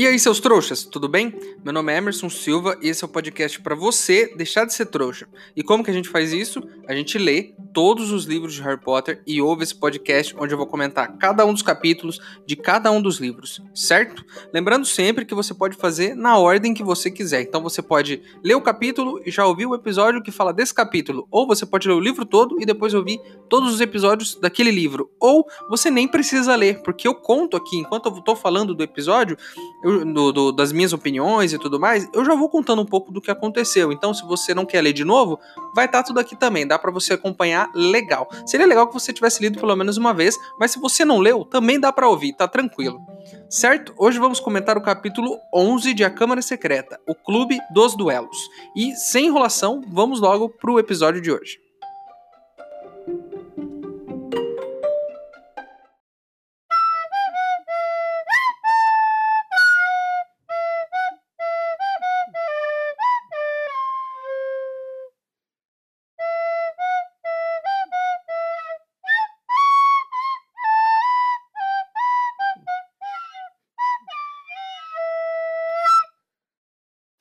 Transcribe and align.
E 0.00 0.06
aí, 0.06 0.18
seus 0.18 0.40
trouxas, 0.40 0.82
tudo 0.82 1.10
bem? 1.10 1.38
Meu 1.62 1.74
nome 1.74 1.92
é 1.92 1.98
Emerson 1.98 2.30
Silva 2.30 2.74
e 2.80 2.88
esse 2.88 3.04
é 3.04 3.06
o 3.06 3.10
podcast 3.10 3.60
para 3.60 3.74
você 3.74 4.34
deixar 4.34 4.64
de 4.64 4.72
ser 4.72 4.86
trouxa. 4.86 5.28
E 5.54 5.62
como 5.62 5.84
que 5.84 5.90
a 5.90 5.92
gente 5.92 6.08
faz 6.08 6.32
isso? 6.32 6.66
A 6.88 6.94
gente 6.94 7.18
lê 7.18 7.52
todos 7.72 8.10
os 8.10 8.24
livros 8.24 8.54
de 8.54 8.62
Harry 8.62 8.80
Potter 8.80 9.22
e 9.26 9.40
ouve 9.40 9.62
esse 9.62 9.74
podcast 9.74 10.34
onde 10.38 10.52
eu 10.54 10.58
vou 10.58 10.66
comentar 10.66 11.16
cada 11.18 11.44
um 11.44 11.52
dos 11.52 11.62
capítulos 11.62 12.20
de 12.46 12.56
cada 12.56 12.90
um 12.90 13.00
dos 13.00 13.18
livros, 13.18 13.62
certo? 13.74 14.24
Lembrando 14.52 14.84
sempre 14.84 15.24
que 15.24 15.34
você 15.34 15.54
pode 15.54 15.76
fazer 15.76 16.14
na 16.14 16.36
ordem 16.38 16.74
que 16.74 16.82
você 16.82 17.10
quiser. 17.10 17.42
Então 17.42 17.62
você 17.62 17.82
pode 17.82 18.22
ler 18.42 18.54
o 18.54 18.60
capítulo 18.60 19.20
e 19.24 19.30
já 19.30 19.46
ouvir 19.46 19.66
o 19.66 19.74
episódio 19.74 20.22
que 20.22 20.30
fala 20.30 20.52
desse 20.52 20.74
capítulo, 20.74 21.26
ou 21.30 21.46
você 21.46 21.64
pode 21.64 21.88
ler 21.88 21.94
o 21.94 22.00
livro 22.00 22.24
todo 22.24 22.60
e 22.60 22.66
depois 22.66 22.94
ouvir 22.94 23.20
todos 23.48 23.74
os 23.74 23.80
episódios 23.80 24.36
daquele 24.36 24.70
livro, 24.70 25.10
ou 25.18 25.46
você 25.68 25.90
nem 25.90 26.06
precisa 26.06 26.54
ler, 26.54 26.82
porque 26.82 27.06
eu 27.06 27.14
conto 27.14 27.56
aqui 27.56 27.76
enquanto 27.76 28.06
eu 28.06 28.20
tô 28.22 28.36
falando 28.36 28.74
do 28.74 28.82
episódio, 28.82 29.36
eu, 29.82 30.04
do, 30.04 30.32
do, 30.32 30.52
das 30.52 30.72
minhas 30.72 30.92
opiniões 30.92 31.52
e 31.52 31.58
tudo 31.58 31.78
mais, 31.78 32.08
eu 32.12 32.24
já 32.24 32.34
vou 32.34 32.48
contando 32.48 32.82
um 32.82 32.86
pouco 32.86 33.12
do 33.12 33.20
que 33.20 33.30
aconteceu. 33.30 33.92
Então, 33.92 34.14
se 34.14 34.24
você 34.24 34.54
não 34.54 34.66
quer 34.66 34.80
ler 34.80 34.92
de 34.92 35.04
novo, 35.04 35.38
vai 35.74 35.86
estar 35.86 35.98
tá 35.98 36.04
tudo 36.04 36.20
aqui 36.20 36.36
também. 36.36 36.66
Dá 36.66 36.78
para 36.78 36.90
você 36.90 37.14
acompanhar 37.14 37.59
legal. 37.74 38.28
Seria 38.46 38.66
legal 38.66 38.86
que 38.86 38.94
você 38.94 39.12
tivesse 39.12 39.42
lido 39.42 39.58
pelo 39.58 39.74
menos 39.74 39.96
uma 39.96 40.14
vez, 40.14 40.36
mas 40.58 40.70
se 40.70 40.78
você 40.78 41.04
não 41.04 41.18
leu, 41.18 41.44
também 41.44 41.80
dá 41.80 41.92
para 41.92 42.08
ouvir, 42.08 42.32
tá 42.34 42.46
tranquilo. 42.46 43.00
Certo? 43.48 43.94
Hoje 43.98 44.18
vamos 44.18 44.38
comentar 44.38 44.78
o 44.78 44.82
capítulo 44.82 45.38
11 45.54 45.92
de 45.94 46.04
A 46.04 46.10
Câmara 46.10 46.40
Secreta, 46.42 47.00
o 47.06 47.14
Clube 47.14 47.58
dos 47.72 47.96
Duelos. 47.96 48.38
E 48.76 48.94
sem 48.94 49.26
enrolação, 49.26 49.82
vamos 49.88 50.20
logo 50.20 50.48
pro 50.48 50.78
episódio 50.78 51.20
de 51.20 51.32
hoje. 51.32 51.69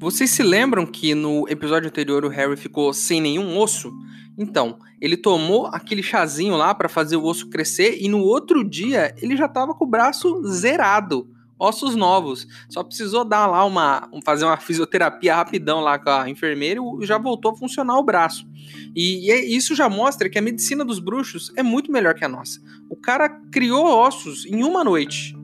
Vocês 0.00 0.30
se 0.30 0.42
lembram 0.42 0.86
que 0.86 1.14
no 1.14 1.46
episódio 1.46 1.86
anterior 1.86 2.24
o 2.24 2.28
Harry 2.30 2.56
ficou 2.56 2.90
sem 2.90 3.20
nenhum 3.20 3.58
osso? 3.58 3.92
Então, 4.38 4.78
ele 4.98 5.14
tomou 5.14 5.66
aquele 5.66 6.02
chazinho 6.02 6.56
lá 6.56 6.74
para 6.74 6.88
fazer 6.88 7.16
o 7.16 7.24
osso 7.24 7.50
crescer 7.50 7.98
e 8.00 8.08
no 8.08 8.20
outro 8.20 8.64
dia 8.64 9.14
ele 9.20 9.36
já 9.36 9.46
tava 9.46 9.74
com 9.74 9.84
o 9.84 9.86
braço 9.86 10.42
zerado, 10.46 11.28
ossos 11.58 11.94
novos. 11.94 12.46
Só 12.70 12.82
precisou 12.82 13.26
dar 13.26 13.46
lá 13.46 13.62
uma 13.66 14.08
fazer 14.24 14.46
uma 14.46 14.56
fisioterapia 14.56 15.36
rapidão 15.36 15.80
lá 15.80 15.98
com 15.98 16.08
a 16.08 16.30
enfermeira 16.30 16.80
e 16.98 17.04
já 17.04 17.18
voltou 17.18 17.52
a 17.52 17.56
funcionar 17.56 17.98
o 17.98 18.02
braço. 18.02 18.48
E, 18.96 19.30
e 19.30 19.54
isso 19.54 19.74
já 19.74 19.90
mostra 19.90 20.30
que 20.30 20.38
a 20.38 20.42
medicina 20.42 20.82
dos 20.82 20.98
bruxos 20.98 21.52
é 21.56 21.62
muito 21.62 21.92
melhor 21.92 22.14
que 22.14 22.24
a 22.24 22.28
nossa. 22.28 22.58
O 22.88 22.96
cara 22.96 23.28
criou 23.52 23.84
ossos 23.84 24.46
em 24.46 24.64
uma 24.64 24.82
noite. 24.82 25.38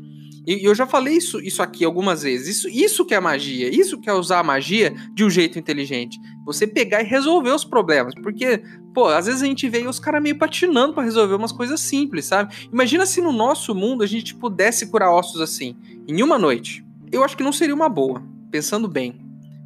E 0.46 0.64
eu 0.64 0.74
já 0.76 0.86
falei 0.86 1.16
isso, 1.16 1.40
isso 1.40 1.60
aqui 1.60 1.84
algumas 1.84 2.22
vezes. 2.22 2.56
Isso, 2.56 2.68
isso 2.68 3.04
que 3.04 3.14
é 3.14 3.18
magia. 3.18 3.68
Isso 3.68 3.98
que 3.98 4.08
é 4.08 4.12
usar 4.12 4.38
a 4.38 4.44
magia 4.44 4.94
de 5.12 5.24
um 5.24 5.30
jeito 5.30 5.58
inteligente. 5.58 6.20
Você 6.44 6.68
pegar 6.68 7.02
e 7.02 7.04
resolver 7.04 7.50
os 7.50 7.64
problemas. 7.64 8.14
Porque, 8.14 8.62
pô, 8.94 9.06
às 9.08 9.26
vezes 9.26 9.42
a 9.42 9.46
gente 9.46 9.68
vê 9.68 9.86
os 9.88 9.98
caras 9.98 10.22
meio 10.22 10.38
patinando 10.38 10.94
para 10.94 11.02
resolver 11.02 11.34
umas 11.34 11.50
coisas 11.50 11.80
simples, 11.80 12.26
sabe? 12.26 12.54
Imagina 12.72 13.04
se 13.04 13.20
no 13.20 13.32
nosso 13.32 13.74
mundo 13.74 14.04
a 14.04 14.06
gente 14.06 14.36
pudesse 14.36 14.86
curar 14.86 15.10
ossos 15.10 15.40
assim, 15.40 15.76
em 16.06 16.22
uma 16.22 16.38
noite. 16.38 16.86
Eu 17.10 17.24
acho 17.24 17.36
que 17.36 17.42
não 17.42 17.52
seria 17.52 17.74
uma 17.74 17.88
boa, 17.88 18.22
pensando 18.48 18.86
bem. 18.86 19.20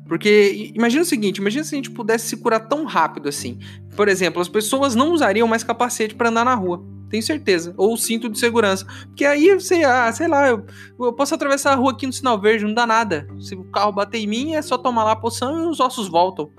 Porque 0.09 0.73
imagina 0.75 1.03
o 1.03 1.07
seguinte, 1.07 1.39
imagina 1.39 1.63
se 1.63 1.75
a 1.75 1.77
gente 1.77 1.91
pudesse 1.91 2.27
se 2.27 2.37
curar 2.39 2.61
tão 2.61 2.85
rápido 2.85 3.29
assim. 3.29 3.59
Por 3.95 4.09
exemplo, 4.09 4.41
as 4.41 4.49
pessoas 4.49 4.95
não 4.95 5.13
usariam 5.13 5.47
mais 5.47 5.63
capacete 5.63 6.15
para 6.15 6.31
andar 6.31 6.45
na 6.45 6.55
rua 6.55 6.83
tenho 7.11 7.23
certeza. 7.23 7.75
Ou 7.77 7.97
cinto 7.97 8.29
de 8.29 8.39
segurança. 8.39 8.87
Porque 9.07 9.25
aí 9.25 9.53
você, 9.55 9.83
ah, 9.83 10.11
sei 10.13 10.29
lá, 10.29 10.49
eu, 10.49 10.65
eu, 10.99 11.13
posso 11.13 11.35
atravessar 11.35 11.73
a 11.73 11.75
rua 11.75 11.91
aqui 11.93 12.07
no 12.07 12.13
sinal 12.13 12.41
verde, 12.41 12.65
não 12.65 12.73
dá 12.73 12.87
nada. 12.87 13.27
Se 13.41 13.55
o 13.55 13.65
carro 13.65 13.93
bater 13.93 14.19
em 14.19 14.27
mim, 14.27 14.55
é 14.55 14.63
só 14.63 14.79
tomar 14.79 15.05
lá 15.05 15.13
a 15.13 15.17
poção 15.17 15.63
e 15.63 15.67
os 15.67 15.81
ossos 15.81 16.09
voltam. 16.09 16.51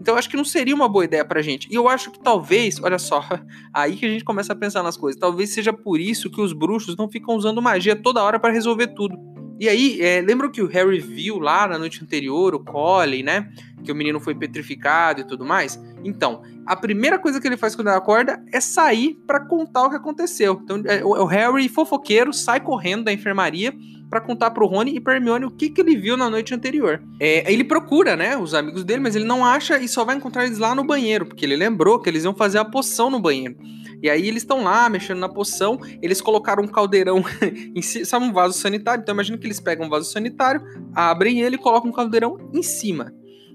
Então 0.00 0.14
eu 0.14 0.18
acho 0.18 0.30
que 0.30 0.36
não 0.36 0.44
seria 0.44 0.74
uma 0.74 0.88
boa 0.88 1.04
ideia 1.04 1.24
pra 1.24 1.42
gente. 1.42 1.68
E 1.70 1.74
eu 1.74 1.88
acho 1.88 2.12
que 2.12 2.20
talvez, 2.20 2.80
olha 2.82 2.98
só, 2.98 3.22
aí 3.74 3.96
que 3.96 4.06
a 4.06 4.08
gente 4.08 4.24
começa 4.24 4.52
a 4.52 4.56
pensar 4.56 4.82
nas 4.82 4.96
coisas. 4.96 5.20
Talvez 5.20 5.50
seja 5.52 5.72
por 5.72 6.00
isso 6.00 6.30
que 6.30 6.40
os 6.40 6.52
bruxos 6.52 6.96
não 6.96 7.10
ficam 7.10 7.34
usando 7.34 7.60
magia 7.60 7.96
toda 7.96 8.22
hora 8.22 8.38
para 8.38 8.52
resolver 8.52 8.88
tudo. 8.88 9.16
E 9.60 9.68
aí, 9.68 10.00
é, 10.00 10.20
lembra 10.20 10.48
que 10.48 10.62
o 10.62 10.68
Harry 10.68 11.00
viu 11.00 11.40
lá 11.40 11.66
na 11.66 11.78
noite 11.78 12.02
anterior, 12.02 12.54
o 12.54 12.64
Colin, 12.64 13.24
né? 13.24 13.50
Que 13.84 13.92
o 13.92 13.94
menino 13.94 14.20
foi 14.20 14.34
petrificado 14.34 15.20
e 15.20 15.24
tudo 15.24 15.44
mais? 15.44 15.80
Então, 16.04 16.42
a 16.66 16.76
primeira 16.76 17.18
coisa 17.18 17.40
que 17.40 17.46
ele 17.46 17.56
faz 17.56 17.74
quando 17.74 17.88
ele 17.88 17.96
acorda 17.96 18.42
é 18.52 18.60
sair 18.60 19.18
para 19.26 19.40
contar 19.40 19.86
o 19.86 19.90
que 19.90 19.96
aconteceu. 19.96 20.60
Então, 20.62 20.82
é, 20.86 21.04
o 21.04 21.24
Harry, 21.24 21.68
fofoqueiro, 21.68 22.32
sai 22.32 22.60
correndo 22.60 23.04
da 23.04 23.12
enfermaria 23.12 23.74
para 24.08 24.20
contar 24.20 24.50
pro 24.50 24.66
Rony 24.66 24.96
e 24.96 25.00
pra 25.00 25.14
Hermione 25.14 25.44
o 25.44 25.50
que, 25.50 25.68
que 25.68 25.80
ele 25.80 25.96
viu 25.96 26.16
na 26.16 26.30
noite 26.30 26.54
anterior. 26.54 27.02
É, 27.20 27.50
ele 27.52 27.62
procura, 27.62 28.16
né, 28.16 28.36
os 28.36 28.54
amigos 28.54 28.84
dele, 28.84 29.00
mas 29.00 29.14
ele 29.14 29.24
não 29.24 29.44
acha 29.44 29.78
e 29.78 29.86
só 29.86 30.04
vai 30.04 30.16
encontrar 30.16 30.46
eles 30.46 30.58
lá 30.58 30.74
no 30.74 30.84
banheiro, 30.84 31.26
porque 31.26 31.44
ele 31.44 31.56
lembrou 31.56 31.98
que 32.00 32.08
eles 32.08 32.24
iam 32.24 32.34
fazer 32.34 32.58
a 32.58 32.64
poção 32.64 33.10
no 33.10 33.20
banheiro. 33.20 33.56
E 34.02 34.08
aí 34.08 34.28
eles 34.28 34.42
estão 34.42 34.62
lá 34.62 34.88
mexendo 34.88 35.18
na 35.18 35.28
poção, 35.28 35.78
eles 36.00 36.20
colocaram 36.20 36.62
um 36.62 36.68
caldeirão 36.68 37.22
em 37.74 37.82
cima, 37.82 38.04
sabe 38.04 38.24
um 38.24 38.32
vaso 38.32 38.58
sanitário? 38.58 39.02
Então 39.02 39.14
imagina 39.14 39.36
que 39.36 39.46
eles 39.46 39.60
pegam 39.60 39.86
um 39.86 39.90
vaso 39.90 40.10
sanitário, 40.10 40.62
abrem 40.94 41.40
ele 41.40 41.56
e 41.56 41.58
colocam 41.58 41.90
um 41.90 41.92
caldeirão 41.92 42.38
em 42.54 42.62
cima. 42.62 43.12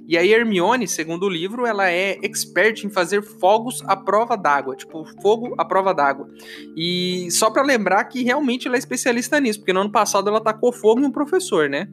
E 0.08 0.18
aí 0.18 0.34
Hermione, 0.34 0.88
segundo 0.88 1.26
o 1.26 1.30
livro, 1.30 1.66
ela 1.66 1.90
é 1.90 2.18
expert 2.22 2.84
em 2.84 2.90
fazer 2.90 3.22
fogos 3.22 3.82
à 3.88 3.96
prova 3.96 4.36
d'água, 4.36 4.76
tipo 4.76 5.06
fogo 5.22 5.56
à 5.58 5.64
prova 5.64 5.94
d'água. 5.94 6.28
E 6.76 7.30
só 7.32 7.50
para 7.50 7.64
lembrar 7.64 8.04
que 8.06 8.24
realmente 8.24 8.68
ela 8.68 8.76
é 8.76 8.80
especialista 8.80 9.40
nisso, 9.40 9.60
porque 9.60 9.74
no 9.74 9.82
ano 9.82 9.92
passado 9.92 10.30
ela 10.30 10.42
tacou 10.42 10.74
fogo 10.74 11.02
em 11.02 11.06
um 11.06 11.12
professor, 11.12 11.70
né? 11.70 11.88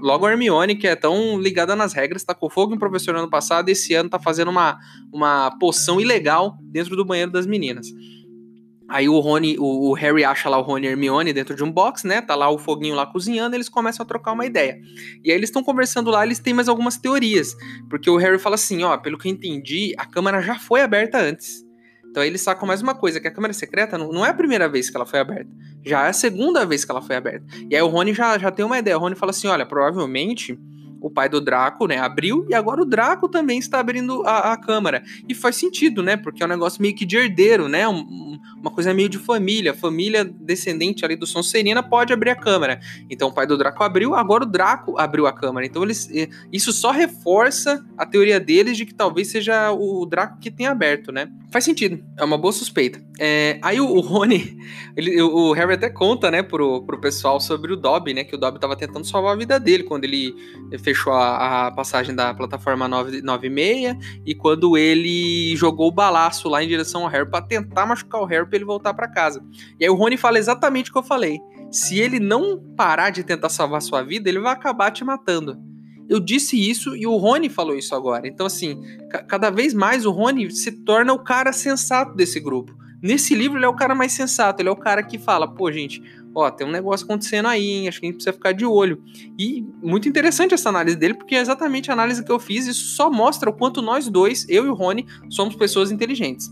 Logo 0.00 0.26
a 0.26 0.30
Hermione, 0.30 0.76
que 0.76 0.86
é 0.86 0.94
tão 0.94 1.40
ligada 1.40 1.74
nas 1.74 1.94
regras, 1.94 2.22
tacou 2.24 2.50
fogo 2.50 2.72
em 2.72 2.76
um 2.76 2.78
professor 2.78 3.14
no 3.14 3.20
ano 3.20 3.30
passado 3.30 3.68
esse 3.70 3.94
ano 3.94 4.10
tá 4.10 4.18
fazendo 4.18 4.50
uma, 4.50 4.78
uma 5.12 5.50
poção 5.58 6.00
ilegal 6.00 6.58
dentro 6.60 6.94
do 6.94 7.04
banheiro 7.04 7.30
das 7.30 7.46
meninas. 7.46 7.86
Aí 8.92 9.08
o 9.08 9.18
Rony, 9.20 9.56
o, 9.58 9.88
o, 9.88 9.94
Harry 9.94 10.22
acha 10.22 10.50
lá 10.50 10.58
o 10.58 10.62
Rony 10.62 10.86
e 10.86 10.90
Hermione 10.90 11.32
dentro 11.32 11.56
de 11.56 11.64
um 11.64 11.72
box, 11.72 12.06
né? 12.06 12.20
Tá 12.20 12.34
lá 12.34 12.50
o 12.50 12.58
foguinho 12.58 12.94
lá 12.94 13.06
cozinhando, 13.06 13.56
eles 13.56 13.66
começam 13.66 14.04
a 14.04 14.06
trocar 14.06 14.32
uma 14.32 14.44
ideia. 14.44 14.78
E 15.24 15.30
aí 15.30 15.36
eles 15.36 15.48
estão 15.48 15.64
conversando 15.64 16.10
lá, 16.10 16.26
eles 16.26 16.38
têm 16.38 16.52
mais 16.52 16.68
algumas 16.68 16.98
teorias, 16.98 17.56
porque 17.88 18.10
o 18.10 18.18
Harry 18.18 18.38
fala 18.38 18.56
assim, 18.56 18.82
ó, 18.82 18.98
pelo 18.98 19.16
que 19.16 19.26
eu 19.26 19.32
entendi, 19.32 19.94
a 19.96 20.04
câmara 20.04 20.42
já 20.42 20.58
foi 20.58 20.82
aberta 20.82 21.18
antes. 21.18 21.64
Então 22.04 22.22
aí 22.22 22.28
eles 22.28 22.42
sacam 22.42 22.68
mais 22.68 22.82
uma 22.82 22.94
coisa, 22.94 23.18
que 23.18 23.26
a 23.26 23.30
câmera 23.30 23.54
secreta 23.54 23.96
não, 23.96 24.12
não 24.12 24.26
é 24.26 24.28
a 24.28 24.34
primeira 24.34 24.68
vez 24.68 24.90
que 24.90 24.96
ela 24.96 25.06
foi 25.06 25.20
aberta, 25.20 25.50
já 25.82 26.04
é 26.04 26.10
a 26.10 26.12
segunda 26.12 26.66
vez 26.66 26.84
que 26.84 26.90
ela 26.90 27.00
foi 27.00 27.16
aberta. 27.16 27.46
E 27.70 27.74
aí 27.74 27.80
o 27.80 27.88
Rony 27.88 28.12
já, 28.12 28.36
já 28.36 28.50
tem 28.50 28.62
uma 28.62 28.78
ideia, 28.78 28.98
o 28.98 29.00
Rony 29.00 29.14
fala 29.14 29.30
assim, 29.30 29.48
olha, 29.48 29.64
provavelmente 29.64 30.58
o 31.02 31.10
pai 31.10 31.28
do 31.28 31.40
Draco, 31.40 31.86
né, 31.86 31.98
abriu 31.98 32.46
e 32.48 32.54
agora 32.54 32.80
o 32.80 32.84
Draco 32.84 33.28
também 33.28 33.58
está 33.58 33.80
abrindo 33.80 34.22
a, 34.24 34.52
a 34.52 34.56
câmara. 34.56 35.02
E 35.28 35.34
faz 35.34 35.56
sentido, 35.56 36.02
né, 36.02 36.16
porque 36.16 36.42
é 36.42 36.46
um 36.46 36.48
negócio 36.48 36.80
meio 36.80 36.94
que 36.94 37.04
de 37.04 37.16
herdeiro, 37.16 37.68
né, 37.68 37.86
um, 37.88 38.38
uma 38.60 38.70
coisa 38.70 38.94
meio 38.94 39.08
de 39.08 39.18
família. 39.18 39.74
Família 39.74 40.24
descendente 40.24 41.04
ali 41.04 41.16
do 41.16 41.26
Sonserina 41.26 41.82
pode 41.82 42.12
abrir 42.12 42.30
a 42.30 42.36
câmara. 42.36 42.80
Então 43.10 43.28
o 43.28 43.32
pai 43.32 43.46
do 43.46 43.58
Draco 43.58 43.82
abriu, 43.82 44.14
agora 44.14 44.44
o 44.44 44.46
Draco 44.46 44.98
abriu 44.98 45.26
a 45.26 45.32
câmara. 45.32 45.66
Então 45.66 45.82
eles, 45.82 46.08
eh, 46.12 46.28
isso 46.52 46.72
só 46.72 46.90
reforça 46.90 47.84
a 47.98 48.06
teoria 48.06 48.38
deles 48.38 48.76
de 48.76 48.86
que 48.86 48.94
talvez 48.94 49.28
seja 49.28 49.72
o 49.72 50.06
Draco 50.06 50.38
que 50.38 50.50
tenha 50.50 50.70
aberto, 50.70 51.10
né? 51.10 51.28
Faz 51.50 51.64
sentido, 51.64 52.02
é 52.18 52.24
uma 52.24 52.38
boa 52.38 52.52
suspeita. 52.52 53.02
É, 53.18 53.58
aí 53.60 53.80
o, 53.80 53.86
o 53.86 54.00
Rony, 54.00 54.56
ele, 54.96 55.20
o 55.20 55.52
Harry 55.52 55.74
até 55.74 55.90
conta, 55.90 56.30
né, 56.30 56.42
pro, 56.42 56.82
pro 56.82 57.00
pessoal 57.00 57.38
sobre 57.40 57.72
o 57.72 57.76
Dobby, 57.76 58.14
né, 58.14 58.24
que 58.24 58.34
o 58.34 58.38
Dobby 58.38 58.58
tava 58.58 58.76
tentando 58.76 59.06
salvar 59.06 59.34
a 59.34 59.36
vida 59.36 59.60
dele 59.60 59.84
quando 59.84 60.04
ele 60.04 60.34
fechou 60.92 61.12
a, 61.12 61.66
a 61.66 61.70
passagem 61.70 62.14
da 62.14 62.34
plataforma 62.34 62.86
996 62.86 63.96
e 64.26 64.34
quando 64.34 64.76
ele 64.76 65.56
jogou 65.56 65.88
o 65.88 65.92
balaço 65.92 66.48
lá 66.48 66.62
em 66.62 66.68
direção 66.68 67.02
ao 67.02 67.08
Harry 67.08 67.28
para 67.28 67.44
tentar 67.44 67.86
machucar 67.86 68.20
o 68.20 68.26
Harry 68.26 68.46
para 68.46 68.56
ele 68.56 68.64
voltar 68.64 68.92
para 68.92 69.08
casa. 69.08 69.42
E 69.80 69.84
aí 69.84 69.90
o 69.90 69.94
Rony 69.94 70.16
fala 70.16 70.38
exatamente 70.38 70.90
o 70.90 70.92
que 70.92 70.98
eu 70.98 71.02
falei. 71.02 71.40
Se 71.70 71.98
ele 71.98 72.20
não 72.20 72.62
parar 72.76 73.10
de 73.10 73.24
tentar 73.24 73.48
salvar 73.48 73.80
sua 73.80 74.02
vida, 74.02 74.28
ele 74.28 74.38
vai 74.38 74.52
acabar 74.52 74.90
te 74.90 75.02
matando. 75.02 75.56
Eu 76.08 76.20
disse 76.20 76.56
isso 76.56 76.94
e 76.94 77.06
o 77.06 77.16
Rony 77.16 77.48
falou 77.48 77.74
isso 77.74 77.94
agora. 77.94 78.28
Então, 78.28 78.44
assim, 78.44 78.82
cada 79.26 79.48
vez 79.48 79.72
mais 79.72 80.04
o 80.04 80.10
Rony 80.10 80.50
se 80.50 80.72
torna 80.84 81.12
o 81.12 81.18
cara 81.18 81.52
sensato 81.52 82.14
desse 82.14 82.38
grupo. 82.38 82.76
Nesse 83.02 83.34
livro, 83.34 83.58
ele 83.58 83.64
é 83.64 83.68
o 83.68 83.74
cara 83.74 83.94
mais 83.94 84.12
sensato, 84.12 84.60
ele 84.60 84.68
é 84.68 84.72
o 84.72 84.76
cara 84.76 85.02
que 85.02 85.18
fala, 85.18 85.48
pô, 85.52 85.72
gente, 85.72 86.00
ó, 86.34 86.50
tem 86.50 86.66
um 86.66 86.70
negócio 86.70 87.04
acontecendo 87.04 87.46
aí, 87.48 87.70
hein? 87.70 87.88
acho 87.88 88.00
que 88.00 88.06
a 88.06 88.08
gente 88.08 88.16
precisa 88.16 88.32
ficar 88.32 88.52
de 88.52 88.64
olho. 88.64 89.02
E 89.38 89.66
muito 89.82 90.08
interessante 90.08 90.54
essa 90.54 90.68
análise 90.68 90.96
dele, 90.96 91.14
porque 91.14 91.34
é 91.34 91.40
exatamente 91.40 91.90
a 91.90 91.92
análise 91.92 92.24
que 92.24 92.32
eu 92.32 92.38
fiz, 92.38 92.66
isso 92.66 92.96
só 92.96 93.10
mostra 93.10 93.50
o 93.50 93.52
quanto 93.52 93.82
nós 93.82 94.08
dois, 94.08 94.46
eu 94.48 94.66
e 94.66 94.68
o 94.68 94.74
Rony, 94.74 95.06
somos 95.28 95.54
pessoas 95.54 95.90
inteligentes. 95.90 96.50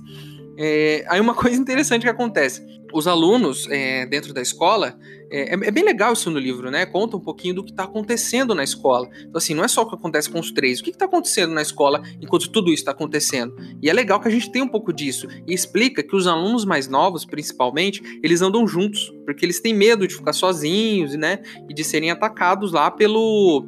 É, 0.63 1.07
aí 1.09 1.19
uma 1.19 1.33
coisa 1.35 1.57
interessante 1.59 2.03
que 2.03 2.09
acontece, 2.09 2.63
os 2.93 3.07
alunos 3.07 3.67
é, 3.71 4.05
dentro 4.05 4.35
da 4.35 4.43
escola, 4.43 4.95
é, 5.33 5.55
é, 5.55 5.71
bem 5.71 5.85
legal 5.85 6.13
isso 6.13 6.31
no 6.31 6.39
livro, 6.39 6.71
né? 6.71 6.85
Conta 6.85 7.17
um 7.17 7.21
pouquinho 7.21 7.55
do 7.55 7.65
que 7.65 7.71
está 7.71 7.85
acontecendo 7.85 8.55
na 8.55 8.65
escola. 8.65 9.09
Então, 9.21 9.37
assim, 9.37 9.55
não 9.55 9.65
é 9.65 9.69
só 9.69 9.83
o 9.83 9.89
que 9.89 9.95
acontece 9.95 10.29
com 10.29 10.41
os 10.41 10.51
três. 10.51 10.81
O 10.81 10.83
que 10.83 10.91
está 10.91 11.05
acontecendo 11.05 11.55
na 11.55 11.63
escola 11.63 12.03
enquanto 12.21 12.51
tudo 12.51 12.69
isso 12.69 12.83
está 12.83 12.91
acontecendo? 12.91 13.55
E 13.81 13.89
é 13.89 13.93
legal 13.93 14.21
que 14.21 14.27
a 14.27 14.31
gente 14.31 14.51
tenha 14.51 14.65
um 14.65 14.69
pouco 14.69 14.93
disso. 14.93 15.29
E 15.47 15.55
explica 15.55 16.03
que 16.03 16.17
os 16.17 16.27
alunos 16.27 16.65
mais 16.65 16.89
novos, 16.89 17.25
principalmente, 17.25 18.03
eles 18.23 18.43
andam 18.43 18.67
juntos, 18.67 19.13
porque 19.25 19.47
eles 19.47 19.61
têm 19.61 19.73
medo 19.73 20.07
de 20.07 20.15
ficar 20.17 20.33
sozinhos, 20.33 21.15
né? 21.15 21.39
E 21.69 21.73
de 21.73 21.85
serem 21.85 22.11
atacados 22.11 22.73
lá 22.73 22.91
pelo 22.91 23.65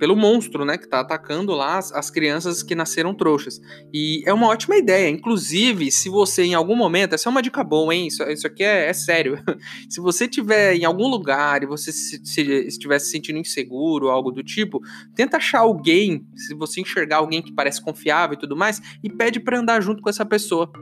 pelo 0.00 0.16
monstro, 0.16 0.64
né, 0.64 0.78
que 0.78 0.88
tá 0.88 1.00
atacando 1.00 1.52
lá 1.52 1.76
as, 1.76 1.92
as, 1.92 2.10
crianças 2.10 2.62
que 2.62 2.74
nasceram 2.74 3.14
trouxas. 3.14 3.60
E 3.92 4.22
é 4.26 4.32
uma 4.32 4.48
ótima 4.48 4.74
ideia. 4.76 5.10
Inclusive, 5.10 5.92
se 5.92 6.08
você 6.08 6.42
em 6.42 6.54
algum 6.54 6.74
momento, 6.74 7.14
essa 7.14 7.28
é 7.28 7.30
uma 7.30 7.42
dica 7.42 7.62
boa, 7.62 7.94
hein? 7.94 8.06
Isso, 8.06 8.22
isso 8.24 8.46
aqui 8.46 8.64
é, 8.64 8.88
é 8.88 8.92
sério. 8.94 9.38
se 9.90 10.00
você 10.00 10.26
tiver 10.26 10.74
em 10.74 10.86
algum 10.86 11.06
lugar 11.06 11.62
e 11.62 11.66
você 11.66 11.92
se, 11.92 12.18
se, 12.24 12.40
estiver 12.40 12.98
se 12.98 13.10
sentindo 13.10 13.38
inseguro, 13.38 14.08
algo 14.08 14.32
do 14.32 14.42
tipo, 14.42 14.80
tenta 15.14 15.36
achar 15.36 15.60
alguém, 15.60 16.26
se 16.34 16.54
você 16.54 16.80
enxergar 16.80 17.18
alguém 17.18 17.42
que 17.42 17.52
parece 17.52 17.84
confiável 17.84 18.34
e 18.34 18.40
tudo 18.40 18.56
mais, 18.56 18.80
e 19.04 19.10
pede 19.10 19.38
para 19.38 19.58
andar 19.58 19.82
junto 19.82 20.02
com 20.02 20.08
essa 20.08 20.24
pessoa 20.24 20.72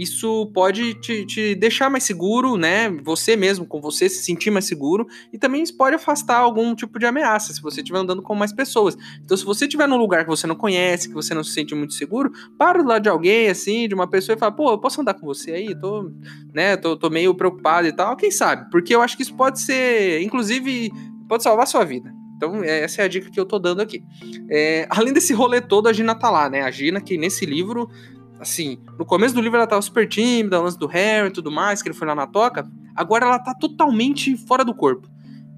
isso 0.00 0.46
pode 0.54 0.94
te, 0.94 1.26
te, 1.26 1.54
deixar 1.54 1.90
mais 1.90 2.04
seguro, 2.04 2.56
né? 2.56 2.88
Você 3.04 3.36
mesmo, 3.36 3.66
com 3.66 3.82
você, 3.82 4.08
se 4.08 4.22
sentir 4.22 4.50
mais 4.50 4.64
seguro. 4.64 5.06
E 5.30 5.38
também 5.38 5.62
isso 5.62 5.76
pode 5.76 5.94
afastar 5.94 6.38
algum 6.38 6.74
tipo 6.74 6.98
de 6.98 7.04
ameaça 7.04 7.52
se 7.52 7.60
você 7.60 7.82
estiver 7.82 7.98
andando 7.98 8.22
com 8.22 8.34
mais 8.34 8.50
pessoas. 8.50 8.96
Então, 9.22 9.36
se 9.36 9.44
você 9.44 9.66
estiver 9.66 9.86
num 9.86 9.98
lugar 9.98 10.24
que 10.24 10.30
você 10.30 10.46
não 10.46 10.54
conhece, 10.54 11.08
que 11.08 11.14
você 11.14 11.34
não 11.34 11.44
se 11.44 11.52
sente 11.52 11.74
muito 11.74 11.92
seguro, 11.92 12.32
para 12.56 12.82
do 12.82 12.88
lado 12.88 13.02
de 13.02 13.10
alguém, 13.10 13.48
assim, 13.48 13.86
de 13.86 13.94
uma 13.94 14.08
pessoa 14.08 14.34
e 14.34 14.38
fala, 14.38 14.52
pô, 14.52 14.70
eu 14.70 14.78
posso 14.78 15.02
andar 15.02 15.12
com 15.12 15.26
você 15.26 15.52
aí? 15.52 15.78
Tô, 15.78 16.10
né, 16.54 16.78
tô, 16.78 16.96
tô 16.96 17.10
meio 17.10 17.34
preocupado 17.34 17.86
e 17.86 17.92
tal. 17.92 18.16
Quem 18.16 18.30
sabe? 18.30 18.70
Porque 18.70 18.94
eu 18.94 19.02
acho 19.02 19.18
que 19.18 19.22
isso 19.22 19.34
pode 19.34 19.60
ser, 19.60 20.22
inclusive, 20.22 20.90
pode 21.28 21.42
salvar 21.42 21.64
a 21.64 21.66
sua 21.66 21.84
vida. 21.84 22.10
Então, 22.36 22.64
é, 22.64 22.84
essa 22.84 23.02
é 23.02 23.04
a 23.04 23.08
dica 23.08 23.30
que 23.30 23.38
eu 23.38 23.44
tô 23.44 23.58
dando 23.58 23.82
aqui. 23.82 24.02
É, 24.48 24.86
além 24.90 25.12
desse 25.12 25.34
rolê 25.34 25.60
todo, 25.60 25.88
a 25.88 25.92
Gina 25.92 26.14
tá 26.14 26.30
lá, 26.30 26.48
né? 26.48 26.62
A 26.62 26.70
Gina, 26.70 27.02
que 27.02 27.18
nesse 27.18 27.44
livro 27.44 27.90
assim, 28.40 28.78
no 28.98 29.04
começo 29.04 29.34
do 29.34 29.40
livro 29.40 29.58
ela 29.58 29.66
tava 29.66 29.82
super 29.82 30.08
tímida, 30.08 30.60
lance 30.60 30.78
do 30.78 30.86
Harry 30.86 31.28
e 31.28 31.32
tudo 31.32 31.50
mais, 31.50 31.82
que 31.82 31.88
ele 31.88 31.96
foi 31.96 32.08
lá 32.08 32.14
na 32.14 32.26
toca. 32.26 32.66
Agora 32.96 33.26
ela 33.26 33.38
tá 33.38 33.54
totalmente 33.54 34.36
fora 34.36 34.64
do 34.64 34.74
corpo. 34.74 35.08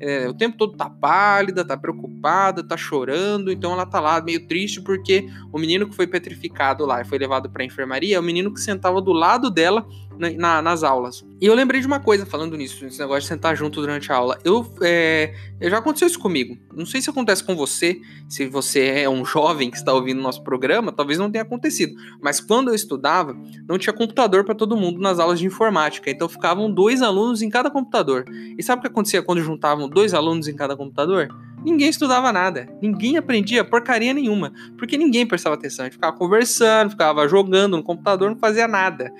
É, 0.00 0.28
o 0.28 0.34
tempo 0.34 0.56
todo 0.56 0.76
tá 0.76 0.90
pálida, 0.90 1.64
tá 1.64 1.76
preocupada, 1.76 2.66
tá 2.66 2.76
chorando, 2.76 3.52
então 3.52 3.72
ela 3.72 3.86
tá 3.86 4.00
lá 4.00 4.20
meio 4.20 4.48
triste 4.48 4.80
porque 4.80 5.28
o 5.52 5.58
menino 5.60 5.88
que 5.88 5.94
foi 5.94 6.08
petrificado 6.08 6.84
lá 6.84 7.00
e 7.00 7.04
foi 7.04 7.18
levado 7.18 7.48
pra 7.48 7.64
enfermaria 7.64 8.16
é 8.16 8.18
o 8.18 8.22
menino 8.22 8.52
que 8.52 8.58
sentava 8.58 9.00
do 9.00 9.12
lado 9.12 9.48
dela 9.48 9.86
na, 10.22 10.30
na, 10.30 10.62
nas 10.62 10.84
aulas. 10.84 11.24
E 11.40 11.46
eu 11.46 11.54
lembrei 11.54 11.80
de 11.80 11.86
uma 11.86 11.98
coisa 11.98 12.24
falando 12.24 12.56
nisso, 12.56 12.86
esse 12.86 12.98
negócio 13.00 13.22
de 13.22 13.26
sentar 13.26 13.56
junto 13.56 13.80
durante 13.80 14.12
a 14.12 14.16
aula. 14.16 14.38
Eu, 14.44 14.72
é, 14.80 15.34
já 15.60 15.78
aconteceu 15.78 16.06
isso 16.06 16.18
comigo. 16.18 16.56
Não 16.72 16.86
sei 16.86 17.02
se 17.02 17.10
acontece 17.10 17.42
com 17.42 17.56
você, 17.56 18.00
se 18.28 18.46
você 18.46 18.86
é 19.02 19.10
um 19.10 19.24
jovem 19.24 19.70
que 19.70 19.76
está 19.76 19.92
ouvindo 19.92 20.22
nosso 20.22 20.42
programa, 20.44 20.92
talvez 20.92 21.18
não 21.18 21.30
tenha 21.30 21.42
acontecido. 21.42 21.94
Mas 22.20 22.40
quando 22.40 22.68
eu 22.68 22.74
estudava, 22.74 23.36
não 23.68 23.76
tinha 23.76 23.92
computador 23.92 24.44
para 24.44 24.54
todo 24.54 24.76
mundo 24.76 25.00
nas 25.00 25.18
aulas 25.18 25.40
de 25.40 25.46
informática. 25.46 26.10
Então 26.10 26.28
ficavam 26.28 26.72
dois 26.72 27.02
alunos 27.02 27.42
em 27.42 27.50
cada 27.50 27.70
computador. 27.70 28.24
E 28.56 28.62
sabe 28.62 28.78
o 28.78 28.82
que 28.82 28.88
acontecia 28.88 29.22
quando 29.22 29.42
juntavam 29.42 29.88
dois 29.88 30.14
alunos 30.14 30.46
em 30.46 30.54
cada 30.54 30.76
computador? 30.76 31.28
ninguém 31.64 31.88
estudava 31.88 32.32
nada, 32.32 32.68
ninguém 32.80 33.16
aprendia 33.16 33.64
porcaria 33.64 34.12
nenhuma, 34.12 34.52
porque 34.76 34.98
ninguém 34.98 35.26
prestava 35.26 35.54
atenção, 35.54 35.84
a 35.84 35.86
gente 35.86 35.94
ficava 35.94 36.16
conversando, 36.16 36.90
ficava 36.90 37.26
jogando 37.28 37.76
no 37.76 37.82
computador, 37.82 38.30
não 38.30 38.36
fazia 38.36 38.66
nada. 38.66 39.12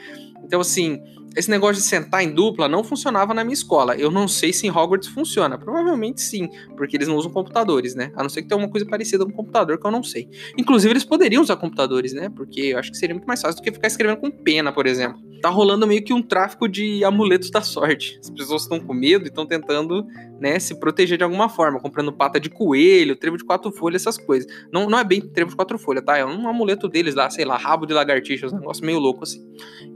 Então, 0.52 0.60
assim, 0.60 1.02
esse 1.36 1.50
negócio 1.50 1.82
de 1.82 1.88
sentar 1.88 2.22
em 2.22 2.30
dupla 2.30 2.68
não 2.68 2.84
funcionava 2.84 3.32
na 3.32 3.42
minha 3.44 3.54
escola. 3.54 3.96
Eu 3.96 4.10
não 4.10 4.28
sei 4.28 4.52
se 4.52 4.66
em 4.66 4.70
Hogwarts 4.70 5.08
funciona. 5.08 5.58
Provavelmente 5.58 6.20
sim, 6.20 6.48
porque 6.76 6.96
eles 6.96 7.08
não 7.08 7.16
usam 7.16 7.32
computadores, 7.32 7.94
né? 7.94 8.12
A 8.14 8.22
não 8.22 8.28
ser 8.28 8.42
que 8.42 8.48
tenha 8.48 8.58
uma 8.58 8.68
coisa 8.68 8.86
parecida 8.86 9.24
com 9.24 9.32
computador 9.32 9.78
que 9.78 9.86
eu 9.86 9.90
não 9.90 10.02
sei. 10.02 10.28
Inclusive, 10.58 10.92
eles 10.92 11.04
poderiam 11.04 11.42
usar 11.42 11.56
computadores, 11.56 12.12
né? 12.12 12.28
Porque 12.28 12.60
eu 12.60 12.78
acho 12.78 12.90
que 12.90 12.96
seria 12.96 13.14
muito 13.14 13.26
mais 13.26 13.40
fácil 13.40 13.60
do 13.60 13.64
que 13.64 13.72
ficar 13.72 13.88
escrevendo 13.88 14.18
com 14.18 14.30
pena, 14.30 14.72
por 14.72 14.86
exemplo. 14.86 15.20
Tá 15.40 15.48
rolando 15.48 15.86
meio 15.86 16.04
que 16.04 16.12
um 16.12 16.22
tráfico 16.22 16.68
de 16.68 17.04
amuletos 17.04 17.50
da 17.50 17.62
sorte. 17.62 18.18
As 18.22 18.30
pessoas 18.30 18.62
estão 18.62 18.78
com 18.78 18.94
medo 18.94 19.24
e 19.24 19.28
estão 19.28 19.44
tentando, 19.44 20.06
né, 20.40 20.58
se 20.58 20.78
proteger 20.78 21.18
de 21.18 21.24
alguma 21.24 21.48
forma, 21.48 21.80
comprando 21.80 22.12
pata 22.12 22.38
de 22.38 22.48
coelho, 22.48 23.16
trevo 23.16 23.36
de 23.36 23.44
quatro 23.44 23.72
folhas, 23.72 24.02
essas 24.02 24.18
coisas. 24.18 24.50
Não, 24.72 24.88
não 24.88 24.98
é 24.98 25.04
bem 25.04 25.20
trevo 25.20 25.50
de 25.50 25.56
quatro 25.56 25.78
folhas, 25.78 26.04
tá? 26.04 26.16
É 26.16 26.24
um 26.24 26.48
amuleto 26.48 26.88
deles 26.88 27.16
lá, 27.16 27.28
sei 27.28 27.44
lá, 27.44 27.56
rabo 27.56 27.86
de 27.86 27.92
lagartixa, 27.92 28.46
um 28.46 28.58
negócio 28.58 28.84
meio 28.84 29.00
louco 29.00 29.24
assim. 29.24 29.44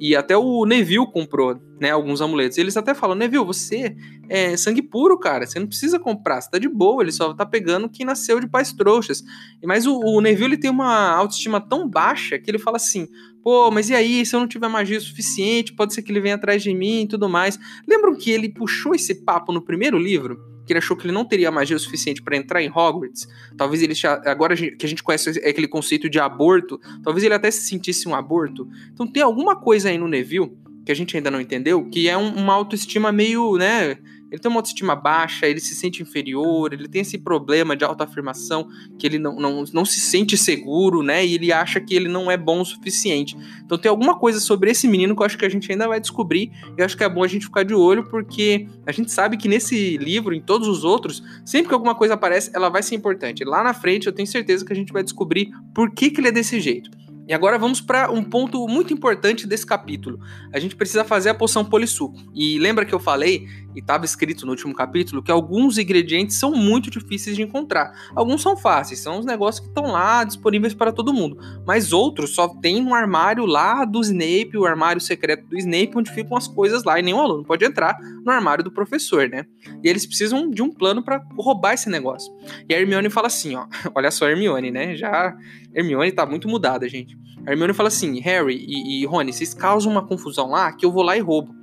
E 0.00 0.16
até 0.16 0.36
o 0.36 0.64
Neville 0.66 1.06
comprou, 1.26 1.60
né, 1.80 1.90
alguns 1.90 2.20
amuletos. 2.22 2.56
Eles 2.56 2.76
até 2.76 2.94
falam, 2.94 3.16
Neville, 3.16 3.44
você 3.44 3.94
é 4.28 4.56
sangue 4.56 4.80
puro, 4.80 5.18
cara. 5.18 5.46
Você 5.46 5.58
não 5.58 5.66
precisa 5.66 5.98
comprar, 5.98 6.40
você 6.40 6.50
tá 6.50 6.58
de 6.58 6.68
boa. 6.68 7.02
Ele 7.02 7.12
só 7.12 7.34
tá 7.34 7.44
pegando 7.44 7.88
quem 7.88 8.06
nasceu 8.06 8.40
de 8.40 8.48
pais 8.48 8.72
trouxas. 8.72 9.22
Mas 9.64 9.86
o, 9.86 9.98
o 9.98 10.20
Neville 10.20 10.46
ele 10.46 10.56
tem 10.56 10.70
uma 10.70 11.10
autoestima 11.10 11.60
tão 11.60 11.88
baixa 11.88 12.38
que 12.38 12.50
ele 12.50 12.58
fala 12.58 12.76
assim: 12.76 13.08
pô, 13.42 13.70
mas 13.70 13.90
e 13.90 13.94
aí, 13.94 14.24
se 14.24 14.34
eu 14.34 14.40
não 14.40 14.48
tiver 14.48 14.68
magia 14.68 14.98
suficiente, 15.00 15.72
pode 15.72 15.92
ser 15.92 16.02
que 16.02 16.12
ele 16.12 16.20
venha 16.20 16.36
atrás 16.36 16.62
de 16.62 16.72
mim 16.72 17.02
e 17.02 17.08
tudo 17.08 17.28
mais. 17.28 17.58
Lembram 17.86 18.14
que 18.14 18.30
ele 18.30 18.48
puxou 18.48 18.94
esse 18.94 19.14
papo 19.22 19.52
no 19.52 19.60
primeiro 19.60 19.98
livro? 19.98 20.38
Que 20.64 20.72
ele 20.72 20.78
achou 20.78 20.96
que 20.96 21.06
ele 21.06 21.12
não 21.12 21.24
teria 21.24 21.48
magia 21.48 21.78
suficiente 21.78 22.20
para 22.20 22.36
entrar 22.36 22.60
em 22.60 22.68
Hogwarts. 22.68 23.28
Talvez 23.56 23.82
ele 23.82 23.94
agora 24.24 24.56
que 24.56 24.84
a 24.84 24.88
gente 24.88 25.00
conhece 25.00 25.30
aquele 25.48 25.68
conceito 25.68 26.10
de 26.10 26.18
aborto, 26.18 26.80
talvez 27.04 27.22
ele 27.22 27.34
até 27.34 27.48
se 27.52 27.68
sentisse 27.68 28.08
um 28.08 28.16
aborto. 28.16 28.68
Então 28.92 29.06
tem 29.06 29.22
alguma 29.22 29.54
coisa 29.54 29.90
aí 29.90 29.96
no 29.96 30.08
Neville 30.08 30.50
que 30.86 30.92
a 30.92 30.94
gente 30.94 31.16
ainda 31.16 31.32
não 31.32 31.40
entendeu, 31.40 31.84
que 31.90 32.08
é 32.08 32.16
um, 32.16 32.32
uma 32.36 32.54
autoestima 32.54 33.10
meio, 33.10 33.56
né? 33.56 33.98
Ele 34.30 34.40
tem 34.40 34.48
uma 34.48 34.58
autoestima 34.58 34.94
baixa, 34.94 35.46
ele 35.46 35.60
se 35.60 35.74
sente 35.74 36.02
inferior, 36.02 36.72
ele 36.72 36.88
tem 36.88 37.02
esse 37.02 37.18
problema 37.18 37.76
de 37.76 37.84
autoafirmação, 37.84 38.68
que 38.98 39.06
ele 39.06 39.18
não, 39.18 39.36
não, 39.36 39.64
não 39.72 39.84
se 39.84 40.00
sente 40.00 40.36
seguro, 40.36 41.02
né? 41.02 41.26
E 41.26 41.34
ele 41.34 41.52
acha 41.52 41.80
que 41.80 41.94
ele 41.94 42.08
não 42.08 42.30
é 42.30 42.36
bom 42.36 42.60
o 42.60 42.64
suficiente. 42.64 43.36
Então 43.64 43.76
tem 43.76 43.88
alguma 43.88 44.16
coisa 44.16 44.38
sobre 44.38 44.70
esse 44.70 44.86
menino 44.86 45.14
que 45.14 45.22
eu 45.22 45.26
acho 45.26 45.38
que 45.38 45.44
a 45.44 45.48
gente 45.48 45.70
ainda 45.70 45.88
vai 45.88 46.00
descobrir. 46.00 46.52
E 46.76 46.80
eu 46.80 46.84
acho 46.84 46.96
que 46.96 47.02
é 47.04 47.08
bom 47.08 47.24
a 47.24 47.28
gente 47.28 47.46
ficar 47.46 47.64
de 47.64 47.74
olho, 47.74 48.08
porque 48.08 48.68
a 48.86 48.92
gente 48.92 49.10
sabe 49.10 49.36
que 49.36 49.48
nesse 49.48 49.96
livro, 49.96 50.34
em 50.34 50.40
todos 50.40 50.68
os 50.68 50.84
outros, 50.84 51.22
sempre 51.44 51.68
que 51.68 51.74
alguma 51.74 51.96
coisa 51.96 52.14
aparece, 52.14 52.50
ela 52.54 52.68
vai 52.68 52.82
ser 52.82 52.94
importante. 52.94 53.44
Lá 53.44 53.64
na 53.64 53.74
frente 53.74 54.06
eu 54.06 54.12
tenho 54.12 54.26
certeza 54.26 54.64
que 54.64 54.72
a 54.72 54.76
gente 54.76 54.92
vai 54.92 55.02
descobrir 55.02 55.50
por 55.74 55.90
que, 55.92 56.10
que 56.10 56.20
ele 56.20 56.28
é 56.28 56.32
desse 56.32 56.60
jeito. 56.60 56.90
E 57.26 57.34
agora 57.34 57.58
vamos 57.58 57.80
para 57.80 58.10
um 58.10 58.22
ponto 58.22 58.66
muito 58.68 58.92
importante 58.92 59.46
desse 59.46 59.66
capítulo. 59.66 60.20
A 60.52 60.60
gente 60.60 60.76
precisa 60.76 61.04
fazer 61.04 61.30
a 61.30 61.34
poção 61.34 61.64
polissuco. 61.64 62.16
E 62.32 62.58
lembra 62.58 62.84
que 62.84 62.94
eu 62.94 63.00
falei, 63.00 63.48
e 63.74 63.80
estava 63.80 64.04
escrito 64.04 64.46
no 64.46 64.52
último 64.52 64.72
capítulo, 64.72 65.22
que 65.22 65.30
alguns 65.30 65.76
ingredientes 65.76 66.36
são 66.36 66.52
muito 66.52 66.90
difíceis 66.90 67.36
de 67.36 67.42
encontrar. 67.42 67.92
Alguns 68.14 68.40
são 68.42 68.56
fáceis, 68.56 69.00
são 69.00 69.18
os 69.18 69.26
negócios 69.26 69.60
que 69.60 69.68
estão 69.68 69.90
lá 69.90 70.24
disponíveis 70.24 70.72
para 70.72 70.92
todo 70.92 71.12
mundo. 71.12 71.36
Mas 71.66 71.92
outros 71.92 72.34
só 72.34 72.48
tem 72.48 72.80
no 72.80 72.94
armário 72.94 73.44
lá 73.44 73.84
do 73.84 74.00
Snape, 74.00 74.56
o 74.56 74.64
armário 74.64 75.00
secreto 75.00 75.46
do 75.46 75.58
Snape, 75.58 75.92
onde 75.96 76.12
ficam 76.12 76.36
as 76.36 76.46
coisas 76.46 76.84
lá 76.84 76.98
e 76.98 77.02
nenhum 77.02 77.20
aluno 77.20 77.44
pode 77.44 77.64
entrar 77.64 77.98
no 78.24 78.30
armário 78.30 78.64
do 78.64 78.70
professor, 78.70 79.28
né? 79.28 79.44
E 79.82 79.88
eles 79.88 80.06
precisam 80.06 80.48
de 80.48 80.62
um 80.62 80.72
plano 80.72 81.02
para 81.02 81.22
roubar 81.36 81.74
esse 81.74 81.90
negócio. 81.90 82.32
E 82.68 82.74
a 82.74 82.80
Hermione 82.80 83.10
fala 83.10 83.26
assim, 83.26 83.56
ó, 83.56 83.66
olha 83.94 84.10
só 84.10 84.26
a 84.26 84.30
Hermione, 84.30 84.70
né? 84.70 84.96
Já 84.96 85.36
Hermione 85.76 86.10
tá 86.10 86.24
muito 86.24 86.48
mudada, 86.48 86.88
gente. 86.88 87.16
A 87.46 87.50
Hermione 87.50 87.74
fala 87.74 87.88
assim: 87.88 88.18
Harry 88.20 88.64
e, 88.66 89.02
e 89.02 89.06
Rony, 89.06 89.32
vocês 89.32 89.52
causam 89.52 89.92
uma 89.92 90.06
confusão 90.06 90.50
lá 90.50 90.72
que 90.72 90.86
eu 90.86 90.90
vou 90.90 91.02
lá 91.02 91.16
e 91.16 91.20
roubo. 91.20 91.54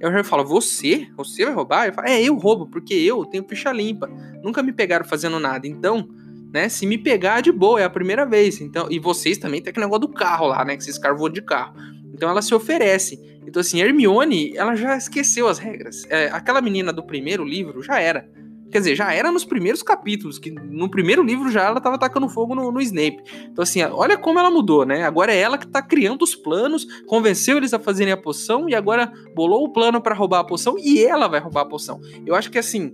Aí 0.00 0.06
o 0.06 0.10
Harry 0.10 0.22
fala: 0.22 0.44
Você? 0.44 1.08
Você 1.16 1.44
vai 1.46 1.54
roubar? 1.54 1.86
Eu 1.86 1.94
falo, 1.94 2.06
é, 2.06 2.22
eu 2.22 2.36
roubo, 2.36 2.66
porque 2.66 2.92
eu 2.92 3.24
tenho 3.24 3.44
ficha 3.48 3.72
limpa. 3.72 4.06
Nunca 4.42 4.62
me 4.62 4.72
pegaram 4.72 5.04
fazendo 5.04 5.40
nada. 5.40 5.66
Então, 5.66 6.06
né, 6.52 6.68
se 6.68 6.86
me 6.86 6.98
pegar 6.98 7.40
de 7.40 7.50
boa, 7.50 7.80
é 7.80 7.84
a 7.84 7.90
primeira 7.90 8.26
vez. 8.26 8.60
Então, 8.60 8.86
e 8.90 8.98
vocês 8.98 9.38
também 9.38 9.62
tem 9.62 9.70
aquele 9.70 9.86
negócio 9.86 10.06
do 10.06 10.12
carro 10.12 10.46
lá, 10.46 10.62
né? 10.64 10.76
Que 10.76 10.84
vocês 10.84 10.98
caras 10.98 11.18
de 11.32 11.40
carro. 11.40 11.74
Então 12.12 12.28
ela 12.28 12.42
se 12.42 12.54
oferece. 12.54 13.18
Então, 13.46 13.60
assim, 13.60 13.80
Hermione, 13.80 14.56
ela 14.56 14.74
já 14.74 14.96
esqueceu 14.96 15.48
as 15.48 15.58
regras. 15.58 16.04
É, 16.10 16.26
aquela 16.26 16.60
menina 16.60 16.92
do 16.92 17.02
primeiro 17.02 17.44
livro 17.44 17.82
já 17.82 17.98
era. 17.98 18.28
Quer 18.70 18.78
dizer, 18.78 18.96
já 18.96 19.12
era 19.12 19.30
nos 19.30 19.44
primeiros 19.44 19.82
capítulos, 19.82 20.38
que 20.38 20.50
no 20.50 20.90
primeiro 20.90 21.22
livro 21.22 21.50
já 21.50 21.62
ela 21.62 21.80
tava 21.80 21.98
tacando 21.98 22.28
fogo 22.28 22.54
no, 22.54 22.72
no 22.72 22.80
Snape. 22.80 23.22
Então, 23.50 23.62
assim, 23.62 23.82
olha 23.82 24.18
como 24.18 24.38
ela 24.38 24.50
mudou, 24.50 24.84
né? 24.84 25.04
Agora 25.04 25.32
é 25.32 25.38
ela 25.38 25.56
que 25.56 25.66
tá 25.66 25.80
criando 25.80 26.22
os 26.22 26.34
planos, 26.34 26.84
convenceu 27.06 27.56
eles 27.56 27.72
a 27.72 27.78
fazerem 27.78 28.12
a 28.12 28.16
poção 28.16 28.68
e 28.68 28.74
agora 28.74 29.12
bolou 29.34 29.64
o 29.64 29.72
plano 29.72 30.00
para 30.00 30.14
roubar 30.14 30.40
a 30.40 30.44
poção 30.44 30.76
e 30.78 31.04
ela 31.04 31.28
vai 31.28 31.40
roubar 31.40 31.62
a 31.62 31.68
poção. 31.68 32.00
Eu 32.26 32.34
acho 32.34 32.50
que, 32.50 32.58
assim, 32.58 32.92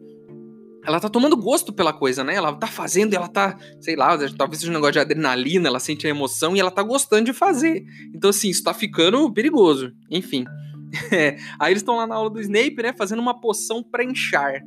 ela 0.85 0.99
tá 0.99 1.09
tomando 1.09 1.37
gosto 1.37 1.73
pela 1.73 1.93
coisa, 1.93 2.25
né? 2.25 2.35
Ela 2.35 2.53
tá 2.55 2.67
fazendo, 2.67 3.15
ela 3.15 3.29
tá, 3.29 3.57
sei 3.81 3.97
lá, 3.97 4.17
talvez 4.37 4.61
seja 4.61 4.71
um 4.71 4.75
negócio 4.75 4.95
de 4.95 4.99
adrenalina, 4.99 5.69
ela 5.69 5.79
sente 5.79 6.07
a 6.07 6.11
emoção 6.11 6.57
e 6.57 6.61
ela 6.61 6.71
tá 6.71 6.83
gostando 6.83 7.25
de 7.25 7.33
fazer. 7.33 7.85
Então, 8.15 8.31
assim, 8.31 8.49
isso 8.49 8.63
tá 8.63 8.73
ficando 8.73 9.33
perigoso. 9.33 9.93
Enfim. 10.11 10.45
É, 11.13 11.37
aí 11.61 11.73
eles 11.73 11.83
estão 11.83 11.97
lá 11.97 12.05
na 12.05 12.17
aula 12.17 12.29
do 12.29 12.41
Snape, 12.41 12.83
né? 12.83 12.93
Fazendo 12.93 13.21
uma 13.21 13.41
poção 13.41 13.81
para 13.81 14.03
inchar. 14.03 14.61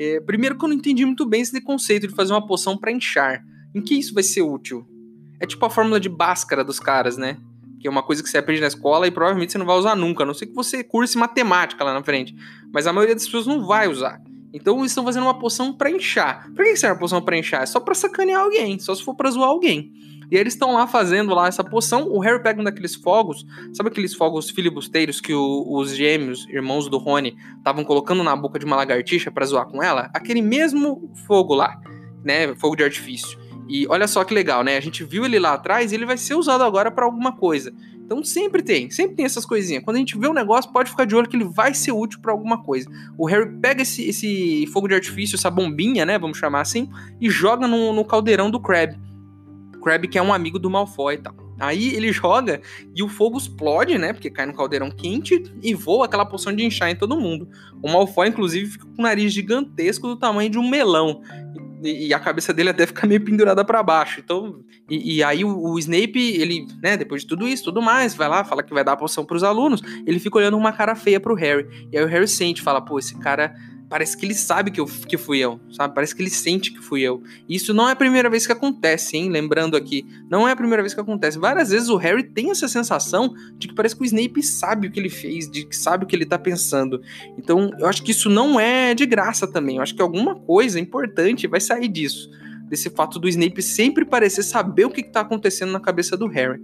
É, 0.00 0.20
primeiro 0.20 0.56
que 0.56 0.64
eu 0.64 0.68
não 0.68 0.76
entendi 0.76 1.04
muito 1.04 1.26
bem 1.26 1.40
esse 1.40 1.60
conceito 1.60 2.06
de 2.06 2.14
fazer 2.14 2.32
uma 2.32 2.46
poção 2.46 2.78
para 2.78 2.92
inchar. 2.92 3.42
Em 3.74 3.80
que 3.80 3.98
isso 3.98 4.14
vai 4.14 4.22
ser 4.22 4.42
útil? 4.42 4.86
É 5.40 5.46
tipo 5.46 5.66
a 5.66 5.70
fórmula 5.70 5.98
de 5.98 6.08
Bhaskara 6.08 6.62
dos 6.62 6.78
caras, 6.78 7.16
né? 7.16 7.36
Que 7.80 7.88
é 7.88 7.90
uma 7.90 8.04
coisa 8.04 8.22
que 8.22 8.28
você 8.28 8.38
aprende 8.38 8.60
na 8.60 8.68
escola 8.68 9.08
e 9.08 9.10
provavelmente 9.10 9.50
você 9.50 9.58
não 9.58 9.66
vai 9.66 9.76
usar 9.76 9.96
nunca, 9.96 10.22
a 10.22 10.26
não 10.26 10.34
ser 10.34 10.46
que 10.46 10.54
você 10.54 10.84
curse 10.84 11.18
matemática 11.18 11.82
lá 11.82 11.92
na 11.92 12.04
frente. 12.04 12.32
Mas 12.72 12.86
a 12.86 12.92
maioria 12.92 13.16
das 13.16 13.24
pessoas 13.24 13.48
não 13.48 13.66
vai 13.66 13.88
usar. 13.88 14.22
Então 14.52 14.78
eles 14.78 14.92
estão 14.92 15.04
fazendo 15.04 15.24
uma 15.24 15.36
poção 15.36 15.72
para 15.72 15.90
inchar. 15.90 16.48
Por 16.54 16.64
que 16.64 16.76
serve 16.76 16.94
uma 16.94 17.00
poção 17.00 17.20
para 17.20 17.36
inchar? 17.36 17.64
É 17.64 17.66
só 17.66 17.80
pra 17.80 17.92
sacanear 17.92 18.42
alguém, 18.42 18.78
só 18.78 18.94
se 18.94 19.02
for 19.02 19.16
pra 19.16 19.30
zoar 19.32 19.48
alguém. 19.48 19.92
E 20.30 20.36
eles 20.36 20.52
estão 20.52 20.74
lá 20.74 20.86
fazendo 20.86 21.34
lá 21.34 21.48
essa 21.48 21.64
poção. 21.64 22.08
O 22.08 22.18
Harry 22.20 22.42
pega 22.42 22.60
um 22.60 22.64
daqueles 22.64 22.94
fogos, 22.94 23.46
sabe 23.72 23.88
aqueles 23.88 24.14
fogos 24.14 24.50
filibusteiros 24.50 25.20
que 25.20 25.32
o, 25.32 25.64
os 25.68 25.94
gêmeos, 25.94 26.46
irmãos 26.48 26.88
do 26.88 26.98
Rony, 26.98 27.36
estavam 27.56 27.84
colocando 27.84 28.22
na 28.22 28.36
boca 28.36 28.58
de 28.58 28.64
uma 28.64 28.76
lagartixa 28.76 29.30
para 29.30 29.46
zoar 29.46 29.66
com 29.66 29.82
ela? 29.82 30.10
Aquele 30.12 30.42
mesmo 30.42 31.10
fogo 31.26 31.54
lá, 31.54 31.80
né? 32.22 32.54
Fogo 32.56 32.76
de 32.76 32.84
artifício. 32.84 33.38
E 33.68 33.86
olha 33.88 34.06
só 34.06 34.24
que 34.24 34.32
legal, 34.32 34.64
né? 34.64 34.76
A 34.76 34.80
gente 34.80 35.04
viu 35.04 35.24
ele 35.24 35.38
lá 35.38 35.54
atrás 35.54 35.92
e 35.92 35.94
ele 35.94 36.06
vai 36.06 36.16
ser 36.16 36.34
usado 36.34 36.64
agora 36.64 36.90
para 36.90 37.04
alguma 37.04 37.32
coisa. 37.32 37.72
Então 38.08 38.24
sempre 38.24 38.62
tem, 38.62 38.90
sempre 38.90 39.16
tem 39.16 39.26
essas 39.26 39.44
coisinhas. 39.44 39.84
Quando 39.84 39.96
a 39.96 39.98
gente 39.98 40.18
vê 40.18 40.26
um 40.26 40.32
negócio, 40.32 40.72
pode 40.72 40.90
ficar 40.90 41.04
de 41.04 41.14
olho 41.14 41.28
que 41.28 41.36
ele 41.36 41.44
vai 41.44 41.74
ser 41.74 41.92
útil 41.92 42.20
para 42.20 42.32
alguma 42.32 42.62
coisa. 42.62 42.90
O 43.18 43.26
Harry 43.26 43.46
pega 43.60 43.82
esse, 43.82 44.02
esse, 44.08 44.66
fogo 44.72 44.88
de 44.88 44.94
artifício, 44.94 45.36
essa 45.36 45.50
bombinha, 45.50 46.06
né? 46.06 46.18
Vamos 46.18 46.38
chamar 46.38 46.62
assim, 46.62 46.88
e 47.20 47.28
joga 47.28 47.68
no, 47.68 47.92
no 47.92 48.02
caldeirão 48.06 48.50
do 48.50 48.58
Crab. 48.58 48.98
Crab 49.78 50.06
que 50.08 50.18
é 50.18 50.22
um 50.22 50.32
amigo 50.32 50.58
do 50.58 50.70
Malfoy 50.70 51.14
e 51.14 51.18
tal. 51.18 51.34
Aí 51.58 51.94
ele 51.94 52.12
joga 52.12 52.60
e 52.94 53.02
o 53.02 53.08
fogo 53.08 53.36
explode, 53.36 53.98
né? 53.98 54.12
Porque 54.12 54.30
cai 54.30 54.46
no 54.46 54.54
caldeirão 54.54 54.90
quente 54.90 55.42
e 55.60 55.74
voa 55.74 56.04
aquela 56.04 56.24
poção 56.24 56.54
de 56.54 56.64
inchar 56.64 56.88
em 56.88 56.94
todo 56.94 57.18
mundo. 57.18 57.48
O 57.82 57.90
Malfoy, 57.90 58.28
inclusive, 58.28 58.70
fica 58.70 58.84
com 58.84 59.00
o 59.00 59.02
nariz 59.02 59.32
gigantesco 59.32 60.06
do 60.06 60.16
tamanho 60.16 60.50
de 60.50 60.58
um 60.58 60.68
melão 60.68 61.20
e, 61.82 62.12
a 62.12 62.18
cabeça 62.18 62.52
dele 62.52 62.70
até 62.70 62.86
fica 62.86 63.06
meio 63.06 63.20
pendurada 63.20 63.64
para 63.64 63.82
baixo. 63.82 64.20
Então, 64.20 64.60
e, 64.88 65.16
e 65.16 65.22
aí 65.22 65.44
o, 65.44 65.58
o, 65.58 65.78
Snape, 65.78 66.18
ele, 66.18 66.66
né, 66.82 66.96
depois 66.96 67.22
de 67.22 67.28
tudo 67.28 67.46
isso, 67.46 67.64
tudo 67.64 67.80
mais, 67.80 68.14
vai 68.14 68.28
lá, 68.28 68.44
fala 68.44 68.62
que 68.62 68.74
vai 68.74 68.82
dar 68.82 68.92
a 68.92 68.96
poção 68.96 69.24
pros 69.24 69.42
alunos, 69.42 69.82
ele 70.06 70.18
fica 70.18 70.38
olhando 70.38 70.56
uma 70.56 70.72
cara 70.72 70.94
feia 70.94 71.20
pro 71.20 71.34
Harry. 71.34 71.66
E 71.92 71.98
aí 71.98 72.04
o 72.04 72.08
Harry 72.08 72.26
sente, 72.26 72.62
fala, 72.62 72.80
pô, 72.80 72.98
esse 72.98 73.16
cara 73.18 73.54
parece 73.88 74.16
que 74.16 74.26
ele 74.26 74.34
sabe 74.34 74.70
que, 74.70 74.80
eu, 74.80 74.86
que 74.86 75.16
fui 75.16 75.38
eu, 75.38 75.58
sabe? 75.70 75.94
Parece 75.94 76.14
que 76.14 76.22
ele 76.22 76.30
sente 76.30 76.72
que 76.72 76.80
fui 76.80 77.00
eu. 77.00 77.22
E 77.48 77.56
isso 77.56 77.72
não 77.72 77.88
é 77.88 77.92
a 77.92 77.96
primeira 77.96 78.28
vez 78.28 78.46
que 78.46 78.52
acontece, 78.52 79.16
hein? 79.16 79.30
Lembrando 79.30 79.76
aqui, 79.76 80.06
não 80.28 80.46
é 80.46 80.52
a 80.52 80.56
primeira 80.56 80.82
vez 80.82 80.94
que 80.94 81.00
acontece. 81.00 81.38
Várias 81.38 81.70
vezes 81.70 81.88
o 81.88 81.96
Harry 81.96 82.22
tem 82.22 82.50
essa 82.50 82.68
sensação 82.68 83.34
de 83.56 83.68
que 83.68 83.74
parece 83.74 83.96
que 83.96 84.02
o 84.02 84.04
Snape 84.04 84.42
sabe 84.42 84.88
o 84.88 84.90
que 84.90 85.00
ele 85.00 85.08
fez, 85.08 85.50
de 85.50 85.64
que 85.64 85.76
sabe 85.76 86.04
o 86.04 86.06
que 86.06 86.14
ele 86.14 86.26
tá 86.26 86.38
pensando. 86.38 87.00
Então, 87.38 87.70
eu 87.78 87.86
acho 87.86 88.02
que 88.02 88.10
isso 88.10 88.28
não 88.28 88.60
é 88.60 88.94
de 88.94 89.06
graça 89.06 89.46
também. 89.46 89.76
Eu 89.76 89.82
acho 89.82 89.94
que 89.94 90.02
alguma 90.02 90.34
coisa 90.34 90.78
importante 90.78 91.46
vai 91.46 91.60
sair 91.60 91.88
disso. 91.88 92.30
Desse 92.68 92.90
fato 92.90 93.18
do 93.18 93.28
Snape 93.28 93.62
sempre 93.62 94.04
parecer 94.04 94.42
saber 94.42 94.84
o 94.84 94.90
que, 94.90 95.02
que 95.02 95.10
tá 95.10 95.20
acontecendo 95.20 95.72
na 95.72 95.80
cabeça 95.80 96.16
do 96.16 96.26
Harry. 96.26 96.60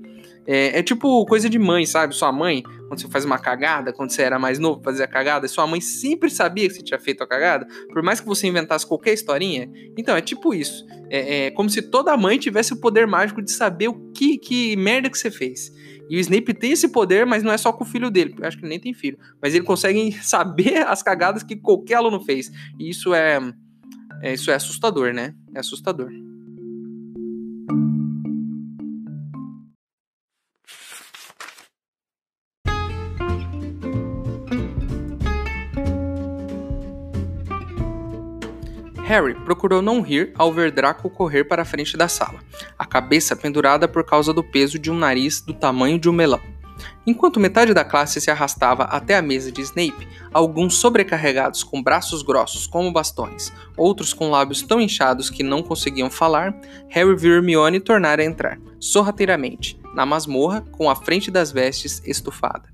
É, 0.47 0.79
é, 0.79 0.83
tipo 0.83 1.25
coisa 1.25 1.49
de 1.49 1.59
mãe, 1.59 1.87
sabe? 1.87 2.15
Sua 2.15 2.31
mãe, 2.31 2.63
quando 2.63 3.01
você 3.01 3.09
faz 3.09 3.25
uma 3.25 3.39
cagada, 3.39 3.93
quando 3.93 4.11
você 4.11 4.23
era 4.23 4.39
mais 4.39 4.59
novo, 4.59 4.83
fazia 4.83 5.07
cagada, 5.07 5.49
sua 5.49 5.67
mãe 5.67 5.81
sempre 5.81 6.29
sabia 6.29 6.69
que 6.69 6.75
você 6.75 6.83
tinha 6.83 7.01
feito 7.01 7.23
a 7.23 7.27
cagada, 7.27 7.67
por 7.91 8.03
mais 8.03 8.21
que 8.21 8.27
você 8.27 8.47
inventasse 8.47 8.87
qualquer 8.87 9.15
historinha. 9.15 9.71
Então, 9.97 10.15
é 10.15 10.21
tipo 10.21 10.53
isso. 10.53 10.85
É, 11.09 11.47
é 11.47 11.51
como 11.51 11.71
se 11.71 11.81
toda 11.81 12.15
mãe 12.17 12.39
tivesse 12.39 12.75
o 12.75 12.77
poder 12.77 13.07
mágico 13.07 13.41
de 13.41 13.51
saber 13.51 13.89
o 13.89 13.95
que, 14.13 14.37
que 14.37 14.77
merda 14.77 15.09
que 15.09 15.17
você 15.17 15.31
fez. 15.31 15.73
E 16.11 16.17
o 16.17 16.21
Snape 16.21 16.53
tem 16.53 16.73
esse 16.73 16.89
poder, 16.89 17.25
mas 17.25 17.43
não 17.43 17.51
é 17.51 17.57
só 17.57 17.73
com 17.73 17.83
o 17.83 17.87
filho 17.87 18.11
dele, 18.11 18.35
eu 18.39 18.47
acho 18.47 18.59
que 18.59 18.65
ele 18.65 18.71
nem 18.71 18.81
tem 18.81 18.93
filho. 18.93 19.19
Mas 19.41 19.55
ele 19.55 19.65
consegue 19.65 20.13
saber 20.23 20.87
as 20.87 21.03
cagadas 21.03 21.43
que 21.43 21.57
qualquer 21.57 21.95
aluno 21.95 22.21
fez. 22.21 22.51
E 22.79 22.91
isso 22.91 23.15
é, 23.15 23.41
é 24.21 24.35
isso 24.35 24.51
é 24.51 24.55
assustador, 24.55 25.15
né? 25.15 25.35
É 25.55 25.61
assustador. 25.61 26.11
Harry 39.05 39.35
procurou 39.45 39.83
não 39.83 40.01
rir 40.01 40.33
ao 40.35 40.53
ver 40.53 40.73
Draco 40.73 41.09
correr 41.11 41.45
para 41.45 41.63
a 41.63 41.65
frente 41.65 41.97
da 41.97 42.09
sala, 42.09 42.41
a 42.79 42.85
cabeça 42.85 43.37
pendurada 43.37 43.87
por 43.87 44.03
causa 44.03 44.33
do 44.33 44.43
peso 44.43 44.79
de 44.79 44.91
um 44.91 44.97
nariz 44.97 45.41
do 45.41 45.53
tamanho 45.53 45.99
de 45.99 46.09
um 46.09 46.13
melão. 46.13 46.54
Enquanto 47.07 47.41
metade 47.41 47.75
da 47.75 47.85
classe 47.85 48.21
se 48.21 48.31
arrastava 48.31 48.85
até 48.85 49.17
a 49.17 49.23
mesa 49.23 49.53
de 49.53 49.61
Snape, 49.61 50.09
alguns 50.33 50.77
sobrecarregados 50.77 51.63
com 51.63 51.83
braços 51.83 52.23
grossos 52.23 52.67
como 52.67 52.93
bastões, 52.93 53.53
outros 53.77 54.13
com 54.13 54.31
lábios 54.31 54.63
tão 54.63 54.81
inchados 54.81 55.31
que 55.31 55.43
não 55.43 55.63
conseguiam 55.63 56.11
falar, 56.11 56.55
Harry 56.89 57.15
viu 57.15 57.35
Hermione 57.35 57.81
tornar 57.81 58.19
a 58.19 58.25
entrar, 58.25 58.59
sorrateiramente, 58.81 59.79
na 59.95 60.05
masmorra, 60.05 60.63
com 60.73 60.91
a 60.91 60.97
frente 60.97 61.31
das 61.31 61.53
vestes 61.53 62.03
estufada. 62.05 62.74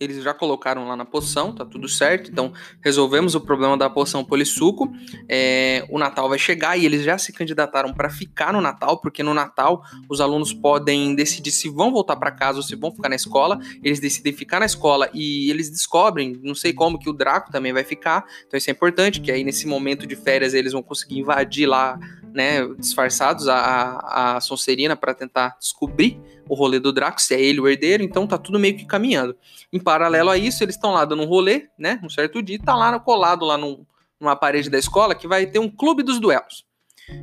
eles 0.00 0.22
já 0.24 0.32
colocaram 0.32 0.88
lá 0.88 0.96
na 0.96 1.04
poção, 1.04 1.54
tá 1.54 1.62
tudo 1.62 1.86
certo. 1.86 2.30
Então, 2.30 2.54
resolvemos 2.80 3.34
o 3.34 3.40
problema 3.40 3.76
da 3.76 3.90
poção 3.90 4.24
polissuco. 4.24 4.90
É, 5.28 5.84
o 5.90 5.98
Natal 5.98 6.26
vai 6.26 6.38
chegar 6.38 6.78
e 6.78 6.86
eles 6.86 7.04
já 7.04 7.18
se 7.18 7.34
candidataram 7.34 7.92
para 7.92 8.08
ficar 8.08 8.54
no 8.54 8.62
Natal, 8.62 8.98
porque 8.98 9.22
no 9.22 9.34
Natal 9.34 9.84
os 10.08 10.22
alunos 10.22 10.54
podem 10.54 11.14
decidir 11.14 11.50
se 11.50 11.68
vão 11.68 11.92
voltar 11.92 12.16
para 12.16 12.30
casa 12.30 12.58
ou 12.58 12.62
se 12.62 12.74
vão 12.74 12.90
ficar 12.90 13.10
na 13.10 13.14
escola. 13.14 13.60
Eles 13.84 14.00
decidem 14.00 14.32
ficar 14.32 14.60
na 14.60 14.66
escola 14.66 15.10
e 15.12 15.50
eles 15.50 15.68
descobrem, 15.68 16.40
não 16.42 16.54
sei 16.54 16.72
como, 16.72 16.98
que 16.98 17.10
o 17.10 17.12
Draco 17.12 17.52
também 17.52 17.72
vai 17.72 17.84
ficar. 17.84 18.24
Então, 18.46 18.56
isso 18.56 18.70
é 18.70 18.72
importante, 18.72 19.20
que 19.20 19.30
aí 19.30 19.44
nesse 19.44 19.66
momento 19.66 20.06
de 20.06 20.16
férias 20.16 20.54
eles 20.54 20.72
vão 20.72 20.82
conseguir 20.82 21.18
invadir 21.18 21.66
lá, 21.66 21.98
né, 22.32 22.66
disfarçados 22.78 23.48
a, 23.48 24.36
a 24.36 24.40
Sonserina 24.40 24.96
para 24.96 25.14
tentar 25.14 25.56
descobrir 25.58 26.20
o 26.48 26.54
rolê 26.54 26.80
do 26.80 26.92
Draco, 26.92 27.20
se 27.20 27.34
é 27.34 27.40
ele 27.40 27.60
o 27.60 27.68
herdeiro, 27.68 28.02
então 28.02 28.26
tá 28.26 28.36
tudo 28.36 28.58
meio 28.58 28.76
que 28.76 28.84
caminhando. 28.84 29.36
Em 29.72 29.78
paralelo 29.78 30.30
a 30.30 30.36
isso, 30.36 30.64
eles 30.64 30.74
estão 30.74 30.92
lá 30.92 31.04
dando 31.04 31.22
um 31.22 31.26
rolê, 31.26 31.68
né? 31.78 32.00
Um 32.02 32.08
certo 32.08 32.42
dia, 32.42 32.58
tá 32.58 32.74
lá 32.74 32.98
colado 32.98 33.44
lá 33.44 33.56
num, 33.56 33.84
numa 34.20 34.34
parede 34.34 34.68
da 34.68 34.78
escola 34.78 35.14
que 35.14 35.28
vai 35.28 35.46
ter 35.46 35.58
um 35.58 35.68
clube 35.68 36.02
dos 36.02 36.18
duelos. 36.18 36.64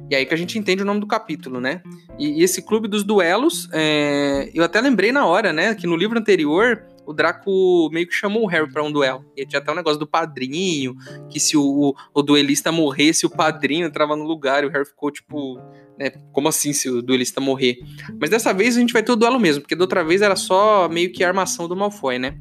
E 0.10 0.16
aí 0.16 0.26
que 0.26 0.34
a 0.34 0.38
gente 0.38 0.58
entende 0.58 0.82
o 0.82 0.86
nome 0.86 1.00
do 1.00 1.08
capítulo, 1.08 1.60
né? 1.60 1.82
E, 2.18 2.40
e 2.40 2.44
esse 2.44 2.62
clube 2.62 2.88
dos 2.88 3.04
duelos, 3.04 3.70
é, 3.74 4.50
eu 4.54 4.64
até 4.64 4.80
lembrei 4.82 5.12
na 5.12 5.26
hora, 5.26 5.52
né? 5.52 5.76
Que 5.76 5.88
no 5.88 5.96
livro 5.96 6.18
anterior 6.18 6.84
o 7.08 7.14
Draco 7.14 7.90
meio 7.90 8.06
que 8.06 8.14
chamou 8.14 8.44
o 8.44 8.48
Harry 8.48 8.70
para 8.70 8.84
um 8.84 8.92
duelo. 8.92 9.26
E 9.36 9.46
tinha 9.46 9.60
até 9.62 9.72
um 9.72 9.76
negócio 9.76 9.98
do 9.98 10.06
padrinho, 10.06 10.94
que 11.30 11.40
se 11.40 11.56
o, 11.56 11.96
o, 12.14 12.22
duelista 12.22 12.70
morresse, 12.70 13.26
o 13.26 13.30
padrinho 13.30 13.88
entrava 13.88 14.14
no 14.14 14.26
lugar. 14.26 14.64
E 14.64 14.68
o 14.68 14.70
Harry 14.70 14.86
ficou 14.86 15.10
tipo, 15.10 15.58
né? 15.98 16.10
Como 16.34 16.50
assim 16.50 16.74
se 16.74 16.90
o 16.90 17.02
duelista 17.02 17.40
morrer? 17.40 17.80
Mas 18.20 18.30
dessa 18.30 18.54
vez 18.54 18.76
a 18.76 18.82
gente 18.82 18.92
vai 18.92 19.02
ter 19.02 19.14
o 19.14 19.16
duelo 19.16 19.40
mesmo, 19.40 19.62
porque 19.62 19.76
da 19.76 19.86
outra 19.86 20.04
vez 20.04 20.22
era 20.22 20.36
só 20.36 20.90
meio 20.90 21.10
que 21.10 21.24
a 21.24 21.30
armação 21.30 21.66
do 21.66 21.78
Malfoy, 21.78 22.20
né? 22.20 22.38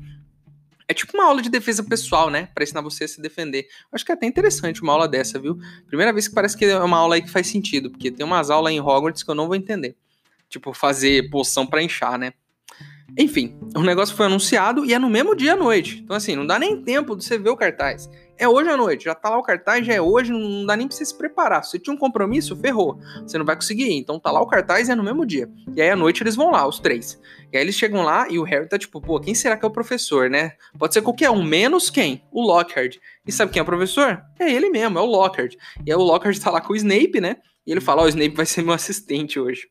É 0.88 0.94
tipo 0.94 1.16
uma 1.16 1.26
aula 1.26 1.40
de 1.40 1.49
defesa 1.49 1.85
pessoal, 1.85 2.28
né? 2.28 2.49
Pra 2.52 2.64
ensinar 2.64 2.80
você 2.80 3.04
a 3.04 3.08
se 3.08 3.23
defender. 3.23 3.68
Acho 3.92 4.04
que 4.04 4.11
é 4.11 4.14
até 4.14 4.26
interessante 4.26 4.82
uma 4.82 4.92
aula 4.92 5.06
dessa, 5.06 5.38
viu? 5.38 5.56
Primeira 5.87 6.12
vez 6.12 6.26
que 6.26 6.35
parece 6.35 6.56
que 6.56 6.64
é 6.64 6.78
uma 6.78 6.99
aula 6.99 7.14
aí 7.14 7.23
que 7.23 7.30
faz 7.30 7.46
sentido, 7.46 7.88
porque 7.88 8.11
tem 8.11 8.26
umas 8.26 8.50
aulas 8.50 8.73
em 8.73 8.80
Hogwarts 8.80 9.23
que 9.23 9.30
eu 9.30 9.35
não 9.35 9.46
vou 9.46 9.54
entender. 9.54 9.96
Tipo, 10.49 10.73
fazer 10.73 11.30
poção 11.30 11.64
para 11.64 11.82
inchar, 11.82 12.18
né? 12.18 12.32
Enfim, 13.18 13.58
o 13.75 13.80
negócio 13.80 14.14
foi 14.14 14.26
anunciado 14.26 14.84
e 14.84 14.92
é 14.92 14.98
no 14.98 15.08
mesmo 15.08 15.34
dia 15.34 15.54
à 15.54 15.56
noite. 15.56 16.00
Então, 16.02 16.16
assim, 16.16 16.36
não 16.36 16.46
dá 16.46 16.58
nem 16.58 16.82
tempo 16.82 17.16
de 17.16 17.25
você 17.25 17.38
ver 17.38 17.50
o 17.50 17.56
cartaz. 17.56 18.10
É 18.38 18.46
hoje 18.46 18.68
à 18.68 18.76
noite, 18.76 19.06
já 19.06 19.14
tá 19.14 19.30
lá 19.30 19.38
o 19.38 19.42
cartaz, 19.42 19.86
já 19.86 19.94
é 19.94 20.00
hoje, 20.00 20.30
não 20.30 20.66
dá 20.66 20.76
nem 20.76 20.86
pra 20.86 20.94
você 20.94 21.04
se 21.06 21.16
preparar. 21.16 21.64
Se 21.64 21.70
você 21.70 21.78
tinha 21.78 21.94
um 21.94 21.96
compromisso, 21.98 22.54
ferrou. 22.54 22.98
Você 23.22 23.38
não 23.38 23.46
vai 23.46 23.56
conseguir 23.56 23.84
ir. 23.84 23.96
Então 23.96 24.20
tá 24.20 24.30
lá 24.30 24.42
o 24.42 24.46
cartaz 24.46 24.88
e 24.88 24.92
é 24.92 24.94
no 24.94 25.02
mesmo 25.02 25.25
dia. 25.25 25.48
E 25.75 25.80
aí 25.80 25.88
à 25.88 25.96
noite 25.96 26.22
eles 26.22 26.36
vão 26.36 26.50
lá, 26.50 26.66
os 26.68 26.78
três. 26.78 27.18
E 27.50 27.56
aí 27.56 27.62
eles 27.62 27.75
chegam 27.75 28.02
lá 28.02 28.28
e 28.28 28.38
o 28.38 28.42
Harry 28.42 28.68
tá 28.68 28.78
tipo, 28.78 29.00
pô, 29.00 29.18
quem 29.18 29.34
será 29.34 29.56
que 29.56 29.64
é 29.64 29.68
o 29.68 29.72
professor, 29.72 30.28
né? 30.28 30.52
Pode 30.78 30.92
ser 30.92 31.00
qualquer 31.00 31.30
um, 31.30 31.42
menos 31.42 31.88
quem? 31.88 32.22
O 32.30 32.42
Lockhart. 32.42 32.98
E 33.26 33.32
sabe 33.32 33.52
quem 33.52 33.60
é 33.60 33.62
o 33.62 33.66
professor? 33.66 34.22
É 34.38 34.52
ele 34.52 34.68
mesmo, 34.68 34.98
é 34.98 35.02
o 35.02 35.06
Lockhart. 35.06 35.54
E 35.86 35.90
aí 35.90 35.96
o 35.96 36.02
Lockhart 36.02 36.38
tá 36.38 36.50
lá 36.50 36.60
com 36.60 36.75
o 36.75 36.76
Snape, 36.76 37.20
né? 37.20 37.36
E 37.66 37.72
ele 37.72 37.80
fala, 37.80 38.02
ó, 38.02 38.04
oh, 38.04 38.06
o 38.06 38.10
Snape 38.10 38.36
vai 38.36 38.44
ser 38.44 38.62
meu 38.62 38.75
assistente 38.75 39.40
hoje. 39.40 39.68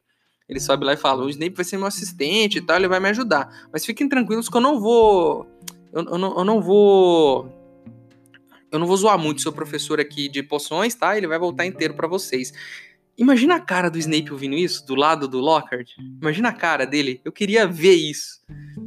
Ele 0.47 0.59
sobe 0.59 0.85
lá 0.85 0.93
e 0.93 0.97
fala: 0.97 1.23
o 1.23 1.29
Snape 1.29 1.55
vai 1.55 1.65
ser 1.65 1.77
meu 1.77 1.87
assistente 1.87 2.57
e 2.57 2.61
tal, 2.61 2.77
ele 2.77 2.87
vai 2.87 2.99
me 2.99 3.09
ajudar. 3.09 3.67
Mas 3.71 3.85
fiquem 3.85 4.07
tranquilos 4.07 4.47
que 4.47 4.55
eu 4.55 4.61
não 4.61 4.79
vou. 4.79 5.47
Eu, 5.91 6.03
eu, 6.03 6.17
não, 6.17 6.37
eu 6.37 6.43
não 6.45 6.61
vou. 6.61 7.51
Eu 8.71 8.79
não 8.79 8.87
vou 8.87 8.97
zoar 8.97 9.17
muito 9.17 9.41
seu 9.41 9.53
professor 9.53 9.99
aqui 9.99 10.27
de 10.27 10.43
poções, 10.43 10.93
tá? 10.93 11.17
Ele 11.17 11.27
vai 11.27 11.39
voltar 11.39 11.65
inteiro 11.65 11.93
para 11.93 12.07
vocês. 12.07 12.53
Imagina 13.17 13.55
a 13.55 13.59
cara 13.61 13.89
do 13.89 13.97
Snape 13.97 14.33
ouvindo 14.33 14.55
isso, 14.55 14.85
do 14.85 14.93
lado 14.93 15.25
do 15.27 15.39
Lockhart. 15.39 15.89
Imagina 16.21 16.49
a 16.49 16.53
cara 16.53 16.85
dele. 16.85 17.21
Eu 17.23 17.31
queria 17.31 17.65
ver 17.65 17.93
isso, 17.93 18.41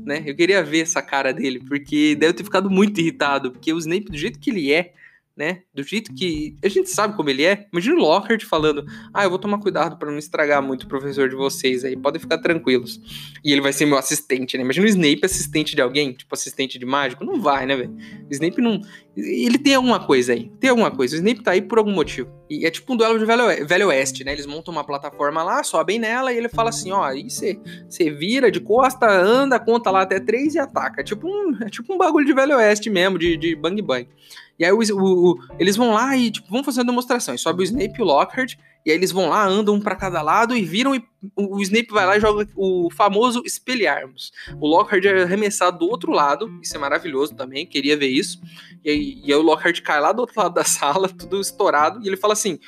né? 0.04 0.22
Eu 0.26 0.36
queria 0.36 0.62
ver 0.62 0.80
essa 0.80 1.00
cara 1.00 1.32
dele, 1.32 1.60
porque 1.66 2.14
deve 2.14 2.34
ter 2.34 2.44
ficado 2.44 2.68
muito 2.68 3.00
irritado, 3.00 3.50
porque 3.50 3.72
o 3.72 3.78
Snape, 3.78 4.10
do 4.10 4.18
jeito 4.18 4.38
que 4.38 4.50
ele 4.50 4.70
é, 4.70 4.92
né? 5.38 5.62
Do 5.72 5.84
jeito 5.84 6.12
que 6.12 6.56
a 6.64 6.68
gente 6.68 6.90
sabe 6.90 7.16
como 7.16 7.30
ele 7.30 7.44
é. 7.44 7.68
Imagina 7.72 7.94
o 7.94 8.00
Lockhart 8.00 8.44
falando: 8.44 8.84
Ah, 9.14 9.22
eu 9.22 9.30
vou 9.30 9.38
tomar 9.38 9.58
cuidado 9.58 9.96
para 9.96 10.10
não 10.10 10.18
estragar 10.18 10.60
muito 10.60 10.82
o 10.82 10.88
professor 10.88 11.28
de 11.28 11.36
vocês 11.36 11.84
aí, 11.84 11.96
podem 11.96 12.20
ficar 12.20 12.38
tranquilos. 12.38 13.00
E 13.44 13.52
ele 13.52 13.60
vai 13.60 13.72
ser 13.72 13.86
meu 13.86 13.96
assistente, 13.96 14.58
né? 14.58 14.64
Imagina 14.64 14.84
o 14.84 14.88
Snape 14.88 15.20
assistente 15.22 15.76
de 15.76 15.80
alguém, 15.80 16.12
tipo 16.12 16.34
assistente 16.34 16.76
de 16.76 16.84
mágico. 16.84 17.24
Não 17.24 17.40
vai, 17.40 17.64
né, 17.64 17.76
velho? 17.76 17.96
Snape 18.28 18.60
não. 18.60 18.80
Ele 19.16 19.58
tem 19.58 19.76
alguma 19.76 20.00
coisa 20.00 20.32
aí. 20.32 20.50
Tem 20.58 20.70
alguma 20.70 20.90
coisa. 20.90 21.14
O 21.14 21.18
Snape 21.18 21.42
tá 21.42 21.52
aí 21.52 21.62
por 21.62 21.78
algum 21.78 21.92
motivo. 21.92 22.28
E 22.50 22.66
é 22.66 22.70
tipo 22.70 22.92
um 22.92 22.96
duelo 22.96 23.18
de 23.18 23.24
Velho, 23.24 23.66
Velho 23.66 23.88
Oeste, 23.88 24.24
né? 24.24 24.32
Eles 24.32 24.46
montam 24.46 24.72
uma 24.72 24.82
plataforma 24.82 25.42
lá, 25.42 25.62
sobem 25.62 25.98
nela 25.98 26.32
e 26.32 26.36
ele 26.36 26.48
fala 26.48 26.70
assim: 26.70 26.90
ó, 26.90 27.04
aí 27.04 27.28
você 27.28 28.10
vira 28.10 28.50
de 28.50 28.58
costa, 28.58 29.06
anda, 29.08 29.60
conta 29.60 29.90
lá 29.90 30.02
até 30.02 30.18
três 30.18 30.54
e 30.54 30.58
ataca. 30.58 31.00
É 31.00 31.04
tipo 31.04 31.28
um, 31.28 31.56
é 31.62 31.68
tipo 31.68 31.92
um 31.92 31.98
bagulho 31.98 32.26
de 32.26 32.32
Velho 32.32 32.56
Oeste 32.56 32.90
mesmo, 32.90 33.18
de, 33.18 33.36
de 33.36 33.54
bang 33.54 33.80
bang. 33.82 34.08
E 34.58 34.64
aí 34.64 34.72
o, 34.72 34.78
o, 34.78 35.30
o, 35.30 35.38
eles 35.58 35.76
vão 35.76 35.92
lá 35.92 36.16
e 36.16 36.30
tipo, 36.30 36.48
vão 36.50 36.64
fazer 36.64 36.80
uma 36.80 36.86
demonstração. 36.86 37.34
E 37.34 37.38
sobe 37.38 37.62
o 37.62 37.64
Snape 37.64 37.98
e 37.98 38.02
o 38.02 38.04
Lockhart. 38.04 38.56
E 38.84 38.90
aí 38.90 38.96
eles 38.96 39.12
vão 39.12 39.28
lá, 39.28 39.46
andam 39.46 39.74
um 39.74 39.80
para 39.80 39.94
cada 39.94 40.20
lado 40.22 40.56
e 40.56 40.62
viram. 40.62 40.94
E 40.94 41.04
o, 41.36 41.56
o, 41.56 41.62
Snape 41.62 41.92
vai 41.92 42.06
lá 42.06 42.16
e 42.16 42.20
joga 42.20 42.48
o 42.56 42.88
famoso 42.90 43.42
espelharmos. 43.44 44.32
O 44.60 44.66
Lockhart 44.66 45.04
é 45.04 45.22
arremessado 45.22 45.78
do 45.78 45.88
outro 45.88 46.10
lado. 46.10 46.50
Isso 46.62 46.74
é 46.74 46.78
maravilhoso 46.78 47.34
também, 47.34 47.66
queria 47.66 47.96
ver 47.96 48.08
isso. 48.08 48.40
E 48.84 48.90
aí, 48.90 49.20
e 49.24 49.32
aí 49.32 49.38
o 49.38 49.42
Lockhart 49.42 49.80
cai 49.82 50.00
lá 50.00 50.12
do 50.12 50.20
outro 50.20 50.40
lado 50.40 50.54
da 50.54 50.64
sala, 50.64 51.08
tudo 51.12 51.40
estourado. 51.40 52.02
E 52.02 52.08
ele 52.08 52.16
fala 52.16 52.32
assim: 52.32 52.58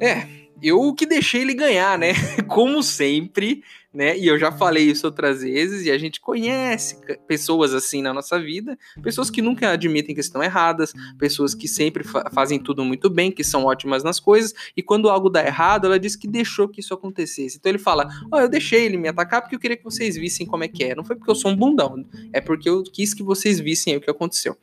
É, 0.00 0.41
eu 0.62 0.94
que 0.94 1.06
deixei 1.06 1.42
ele 1.42 1.54
ganhar, 1.54 1.98
né? 1.98 2.12
Como 2.48 2.82
sempre 2.82 3.62
né? 3.92 4.16
E 4.18 4.26
eu 4.26 4.38
já 4.38 4.50
falei 4.50 4.84
isso 4.84 5.06
outras 5.06 5.42
vezes, 5.42 5.84
e 5.84 5.90
a 5.90 5.98
gente 5.98 6.20
conhece 6.20 6.96
pessoas 7.26 7.74
assim 7.74 8.00
na 8.00 8.14
nossa 8.14 8.40
vida, 8.40 8.78
pessoas 9.02 9.28
que 9.28 9.42
nunca 9.42 9.70
admitem 9.70 10.14
que 10.14 10.20
estão 10.20 10.42
erradas, 10.42 10.92
pessoas 11.18 11.54
que 11.54 11.68
sempre 11.68 12.02
fa 12.02 12.30
fazem 12.32 12.58
tudo 12.58 12.84
muito 12.84 13.10
bem, 13.10 13.30
que 13.30 13.44
são 13.44 13.64
ótimas 13.64 14.02
nas 14.02 14.18
coisas, 14.18 14.54
e 14.76 14.82
quando 14.82 15.10
algo 15.10 15.28
dá 15.28 15.44
errado, 15.44 15.86
ela 15.86 15.98
diz 15.98 16.16
que 16.16 16.26
deixou 16.26 16.68
que 16.68 16.80
isso 16.80 16.94
acontecesse. 16.94 17.58
Então 17.58 17.70
ele 17.70 17.78
fala: 17.78 18.08
Ó, 18.30 18.38
oh, 18.38 18.40
eu 18.40 18.48
deixei 18.48 18.84
ele 18.86 18.96
me 18.96 19.08
atacar 19.08 19.42
porque 19.42 19.54
eu 19.54 19.60
queria 19.60 19.76
que 19.76 19.84
vocês 19.84 20.16
vissem 20.16 20.46
como 20.46 20.64
é 20.64 20.68
que 20.68 20.84
é. 20.84 20.94
Não 20.94 21.04
foi 21.04 21.16
porque 21.16 21.30
eu 21.30 21.34
sou 21.34 21.50
um 21.50 21.56
bundão, 21.56 22.04
é 22.32 22.40
porque 22.40 22.68
eu 22.68 22.82
quis 22.82 23.12
que 23.12 23.22
vocês 23.22 23.60
vissem 23.60 23.96
o 23.96 24.00
que 24.00 24.10
aconteceu. 24.10 24.56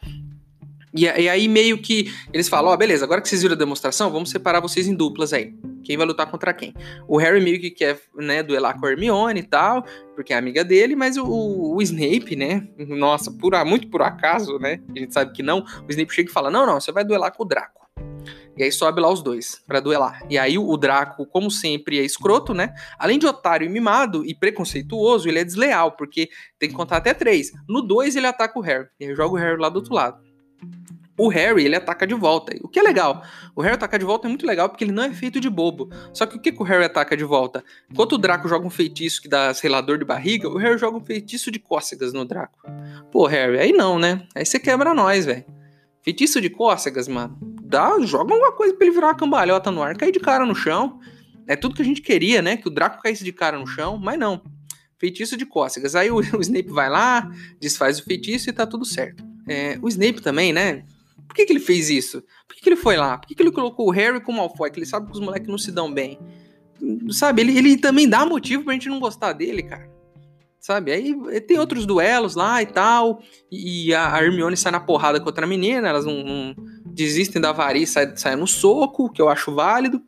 E, 0.91 1.03
e, 1.03 1.29
aí 1.29 1.47
meio 1.47 1.77
que 1.77 2.11
eles 2.33 2.49
falam, 2.49 2.71
ó, 2.71 2.73
oh, 2.73 2.77
beleza, 2.77 3.05
agora 3.05 3.21
que 3.21 3.29
vocês 3.29 3.43
viram 3.43 3.53
a 3.53 3.57
demonstração, 3.57 4.11
vamos 4.11 4.31
separar 4.31 4.59
vocês 4.59 4.87
em 4.87 4.95
duplas 4.95 5.33
aí. 5.33 5.53
Quem 5.83 5.97
vai 5.97 6.05
lutar 6.05 6.29
contra 6.29 6.53
quem? 6.53 6.73
O 7.07 7.17
Harry 7.17 7.41
meio 7.41 7.59
que 7.59 7.71
quer, 7.71 7.99
né, 8.15 8.43
duelar 8.43 8.79
com 8.79 8.85
a 8.85 8.91
Hermione 8.91 9.39
e 9.39 9.43
tal, 9.43 9.83
porque 10.15 10.33
é 10.33 10.37
amiga 10.37 10.63
dele, 10.63 10.95
mas 10.95 11.17
o, 11.17 11.25
o 11.25 11.81
Snape, 11.81 12.35
né, 12.35 12.67
nossa, 12.77 13.31
por, 13.31 13.53
muito 13.65 13.87
por 13.89 14.01
acaso, 14.01 14.59
né, 14.59 14.81
a 14.95 14.99
gente 14.99 15.13
sabe 15.13 15.33
que 15.33 15.43
não, 15.43 15.59
o 15.59 15.89
Snape 15.89 16.13
chega 16.13 16.29
e 16.29 16.33
fala, 16.33 16.49
não, 16.51 16.65
não, 16.65 16.79
você 16.79 16.91
vai 16.91 17.03
duelar 17.03 17.33
com 17.33 17.43
o 17.43 17.47
Draco. 17.47 17.79
E 18.57 18.63
aí 18.63 18.71
sobe 18.73 18.99
lá 18.99 19.09
os 19.09 19.23
dois 19.23 19.63
para 19.65 19.79
duelar. 19.79 20.21
E 20.29 20.37
aí 20.37 20.57
o 20.57 20.75
Draco, 20.75 21.25
como 21.25 21.49
sempre, 21.49 21.97
é 21.97 22.03
escroto, 22.03 22.53
né? 22.53 22.73
Além 22.97 23.17
de 23.17 23.25
otário 23.25 23.65
e 23.65 23.69
mimado 23.69 24.25
e 24.25 24.35
preconceituoso, 24.35 25.29
ele 25.29 25.39
é 25.39 25.45
desleal, 25.45 25.93
porque 25.93 26.29
tem 26.57 26.67
que 26.67 26.75
contar 26.75 26.97
até 26.97 27.13
três. 27.13 27.53
No 27.69 27.81
dois 27.81 28.17
ele 28.17 28.27
ataca 28.27 28.59
o 28.59 28.61
Harry. 28.61 28.87
E 28.99 29.05
aí 29.05 29.15
joga 29.15 29.33
o 29.33 29.37
Harry 29.37 29.57
lá 29.57 29.69
do 29.69 29.77
outro 29.77 29.93
lado 29.93 30.29
o 31.19 31.27
Harry, 31.27 31.65
ele 31.65 31.75
ataca 31.75 32.07
de 32.07 32.15
volta. 32.15 32.55
O 32.63 32.69
que 32.69 32.79
é 32.79 32.81
legal. 32.81 33.21
O 33.53 33.61
Harry 33.61 33.75
atacar 33.75 33.99
de 33.99 34.05
volta 34.05 34.25
é 34.25 34.29
muito 34.29 34.45
legal 34.45 34.69
porque 34.69 34.85
ele 34.85 34.93
não 34.93 35.03
é 35.03 35.13
feito 35.13 35.37
de 35.37 35.49
bobo. 35.49 35.89
Só 36.13 36.25
que 36.25 36.37
o 36.37 36.39
que, 36.39 36.49
que 36.49 36.61
o 36.61 36.63
Harry 36.63 36.85
ataca 36.85 37.17
de 37.17 37.25
volta? 37.25 37.61
Enquanto 37.91 38.13
o 38.13 38.17
Draco 38.17 38.47
joga 38.47 38.65
um 38.65 38.69
feitiço 38.69 39.21
que 39.21 39.27
dá, 39.27 39.53
sei 39.53 39.69
lá, 39.69 39.81
dor 39.81 39.97
de 39.97 40.05
barriga, 40.05 40.47
o 40.47 40.57
Harry 40.57 40.77
joga 40.77 40.97
um 40.97 41.03
feitiço 41.03 41.51
de 41.51 41.59
cócegas 41.59 42.13
no 42.13 42.23
Draco. 42.23 42.57
Pô, 43.11 43.25
Harry, 43.27 43.59
aí 43.59 43.73
não, 43.73 43.99
né? 43.99 44.25
Aí 44.33 44.45
você 44.45 44.57
quebra 44.57 44.93
nós, 44.93 45.25
velho. 45.25 45.43
Feitiço 46.01 46.39
de 46.39 46.49
cócegas, 46.49 47.09
mano. 47.09 47.37
Dá, 47.61 47.99
joga 47.99 48.33
alguma 48.33 48.53
coisa 48.53 48.73
pra 48.73 48.85
ele 48.85 48.95
virar 48.95 49.07
uma 49.07 49.15
cambalhota 49.15 49.69
no 49.69 49.83
ar, 49.83 49.97
cair 49.97 50.13
de 50.13 50.21
cara 50.21 50.45
no 50.45 50.55
chão. 50.55 51.01
É 51.45 51.57
tudo 51.57 51.75
que 51.75 51.81
a 51.81 51.85
gente 51.85 52.01
queria, 52.01 52.41
né? 52.41 52.55
Que 52.55 52.69
o 52.69 52.71
Draco 52.71 53.01
caísse 53.01 53.25
de 53.25 53.33
cara 53.33 53.59
no 53.59 53.67
chão, 53.67 53.97
mas 53.97 54.17
não. 54.17 54.41
Feitiço 54.97 55.35
de 55.35 55.45
cócegas. 55.45 55.95
Aí 55.95 56.09
o, 56.09 56.15
o 56.37 56.41
Snape 56.41 56.69
vai 56.69 56.89
lá, 56.89 57.29
desfaz 57.59 57.99
o 57.99 58.05
feitiço 58.05 58.49
e 58.49 58.53
tá 58.53 58.65
tudo 58.65 58.85
certo. 58.85 59.27
É, 59.45 59.77
o 59.81 59.89
Snape 59.89 60.21
também, 60.21 60.53
né? 60.53 60.85
Por 61.29 61.35
que, 61.35 61.45
que 61.45 61.53
ele 61.53 61.59
fez 61.59 61.91
isso? 61.91 62.23
Por 62.47 62.55
que, 62.55 62.61
que 62.63 62.69
ele 62.69 62.75
foi 62.75 62.97
lá? 62.97 63.19
Por 63.19 63.27
que, 63.27 63.35
que 63.35 63.43
ele 63.43 63.51
colocou 63.51 63.87
o 63.87 63.91
Harry 63.91 64.19
com 64.19 64.31
o 64.31 64.35
Malfoy? 64.35 64.71
Que 64.71 64.79
ele 64.79 64.85
sabe 64.87 65.05
que 65.05 65.11
os 65.11 65.19
moleques 65.19 65.47
não 65.47 65.59
se 65.59 65.71
dão 65.71 65.93
bem. 65.93 66.17
Sabe, 67.11 67.43
ele, 67.43 67.55
ele 67.55 67.77
também 67.77 68.09
dá 68.09 68.25
motivo 68.25 68.63
pra 68.63 68.73
gente 68.73 68.89
não 68.89 68.99
gostar 68.99 69.33
dele, 69.33 69.61
cara. 69.61 69.87
Sabe? 70.59 70.91
Aí 70.91 71.13
tem 71.41 71.59
outros 71.59 71.85
duelos 71.85 72.33
lá 72.33 72.63
e 72.63 72.65
tal. 72.65 73.21
E 73.51 73.93
a 73.93 74.19
Hermione 74.19 74.57
sai 74.57 74.71
na 74.71 74.79
porrada 74.79 75.19
com 75.19 75.27
outra 75.27 75.45
menina. 75.45 75.87
Elas 75.87 76.03
não, 76.03 76.23
não 76.23 76.55
desistem 76.83 77.39
da 77.39 77.51
varia 77.51 77.83
e 77.83 77.87
saem, 77.87 78.17
saem 78.17 78.35
no 78.35 78.47
soco, 78.47 79.11
que 79.11 79.21
eu 79.21 79.29
acho 79.29 79.53
válido. 79.53 80.01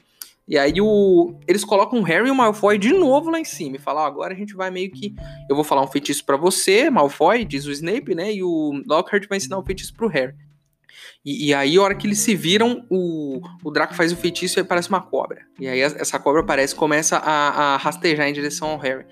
E 0.48 0.58
aí 0.58 0.82
o, 0.82 1.36
eles 1.48 1.64
colocam 1.64 2.00
o 2.00 2.04
Harry 2.04 2.30
e 2.30 2.32
o 2.32 2.36
Malfoy 2.36 2.80
de 2.80 2.92
novo 2.92 3.30
lá 3.30 3.40
em 3.40 3.46
cima 3.46 3.76
e 3.76 3.80
falam: 3.80 4.02
oh, 4.02 4.08
agora 4.08 4.34
a 4.34 4.38
gente 4.38 4.56
vai 4.56 4.72
meio 4.72 4.90
que. 4.90 5.14
Eu 5.48 5.56
vou 5.56 5.64
falar 5.64 5.84
um 5.84 5.88
feitiço 5.88 6.26
para 6.26 6.36
você, 6.36 6.90
Malfoy, 6.90 7.46
diz 7.46 7.68
o 7.68 7.72
Snape, 7.72 8.16
né? 8.16 8.34
E 8.34 8.44
o 8.44 8.82
Lockhart 8.88 9.28
vai 9.30 9.38
ensinar 9.38 9.60
um 9.60 9.64
feitiço 9.64 9.94
pro 9.94 10.08
Harry. 10.08 10.34
E, 11.26 11.48
e, 11.50 11.54
aí, 11.54 11.78
a 11.78 11.82
hora 11.82 11.96
que 11.96 12.08
eles 12.08 12.20
se 12.20 12.36
viram, 12.36 12.86
o, 12.90 13.42
o 13.64 13.72
Draco 13.72 13.94
faz 13.94 14.12
o 14.12 14.18
feitiço 14.18 14.60
e 14.60 14.64
parece 14.64 14.90
uma 14.90 15.02
cobra. 15.02 15.42
E 15.60 15.68
aí, 15.68 15.80
essa 15.80 16.20
cobra 16.20 16.42
aparece 16.42 16.76
começa 16.76 17.18
a, 17.18 17.74
a 17.74 17.78
rastejar 17.78 18.28
em 18.28 18.34
direção 18.34 18.70
ao 18.70 18.78
Harry. 18.78 19.06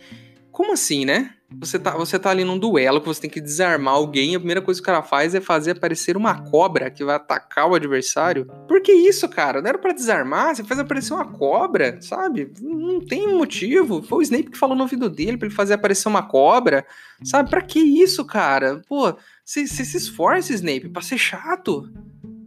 Como 0.51 0.73
assim, 0.73 1.05
né? 1.05 1.35
Você 1.57 1.79
tá, 1.79 1.91
você 1.91 2.19
tá 2.19 2.29
ali 2.29 2.43
num 2.43 2.59
duelo 2.59 3.01
que 3.01 3.07
você 3.07 3.21
tem 3.21 3.29
que 3.29 3.41
desarmar 3.41 3.95
alguém, 3.95 4.35
a 4.35 4.39
primeira 4.39 4.61
coisa 4.61 4.79
que 4.79 4.83
o 4.83 4.85
cara 4.85 5.01
faz 5.01 5.33
é 5.33 5.41
fazer 5.41 5.71
aparecer 5.71 6.15
uma 6.15 6.43
cobra 6.43 6.91
que 6.91 7.03
vai 7.03 7.15
atacar 7.15 7.67
o 7.67 7.73
adversário. 7.73 8.45
Por 8.67 8.81
que 8.81 8.91
isso, 8.91 9.27
cara? 9.27 9.59
Não 9.59 9.69
era 9.69 9.79
pra 9.79 9.91
desarmar, 9.91 10.55
você 10.55 10.63
faz 10.63 10.79
aparecer 10.79 11.13
uma 11.13 11.25
cobra, 11.25 11.99
sabe? 12.01 12.51
Não 12.61 12.99
tem 12.99 13.27
motivo. 13.33 14.03
Foi 14.03 14.19
o 14.19 14.21
Snape 14.21 14.51
que 14.51 14.57
falou 14.57 14.75
no 14.75 14.83
ouvido 14.83 15.09
dele 15.09 15.37
pra 15.37 15.47
ele 15.47 15.55
fazer 15.55 15.73
aparecer 15.73 16.07
uma 16.07 16.21
cobra, 16.21 16.85
sabe? 17.23 17.49
Pra 17.49 17.61
que 17.63 17.79
isso, 17.79 18.23
cara? 18.25 18.81
Pô, 18.87 19.15
você 19.49 19.65
se 19.65 19.97
esforça, 19.97 20.53
Snape, 20.53 20.89
pra 20.89 21.01
ser 21.01 21.17
chato. 21.17 21.91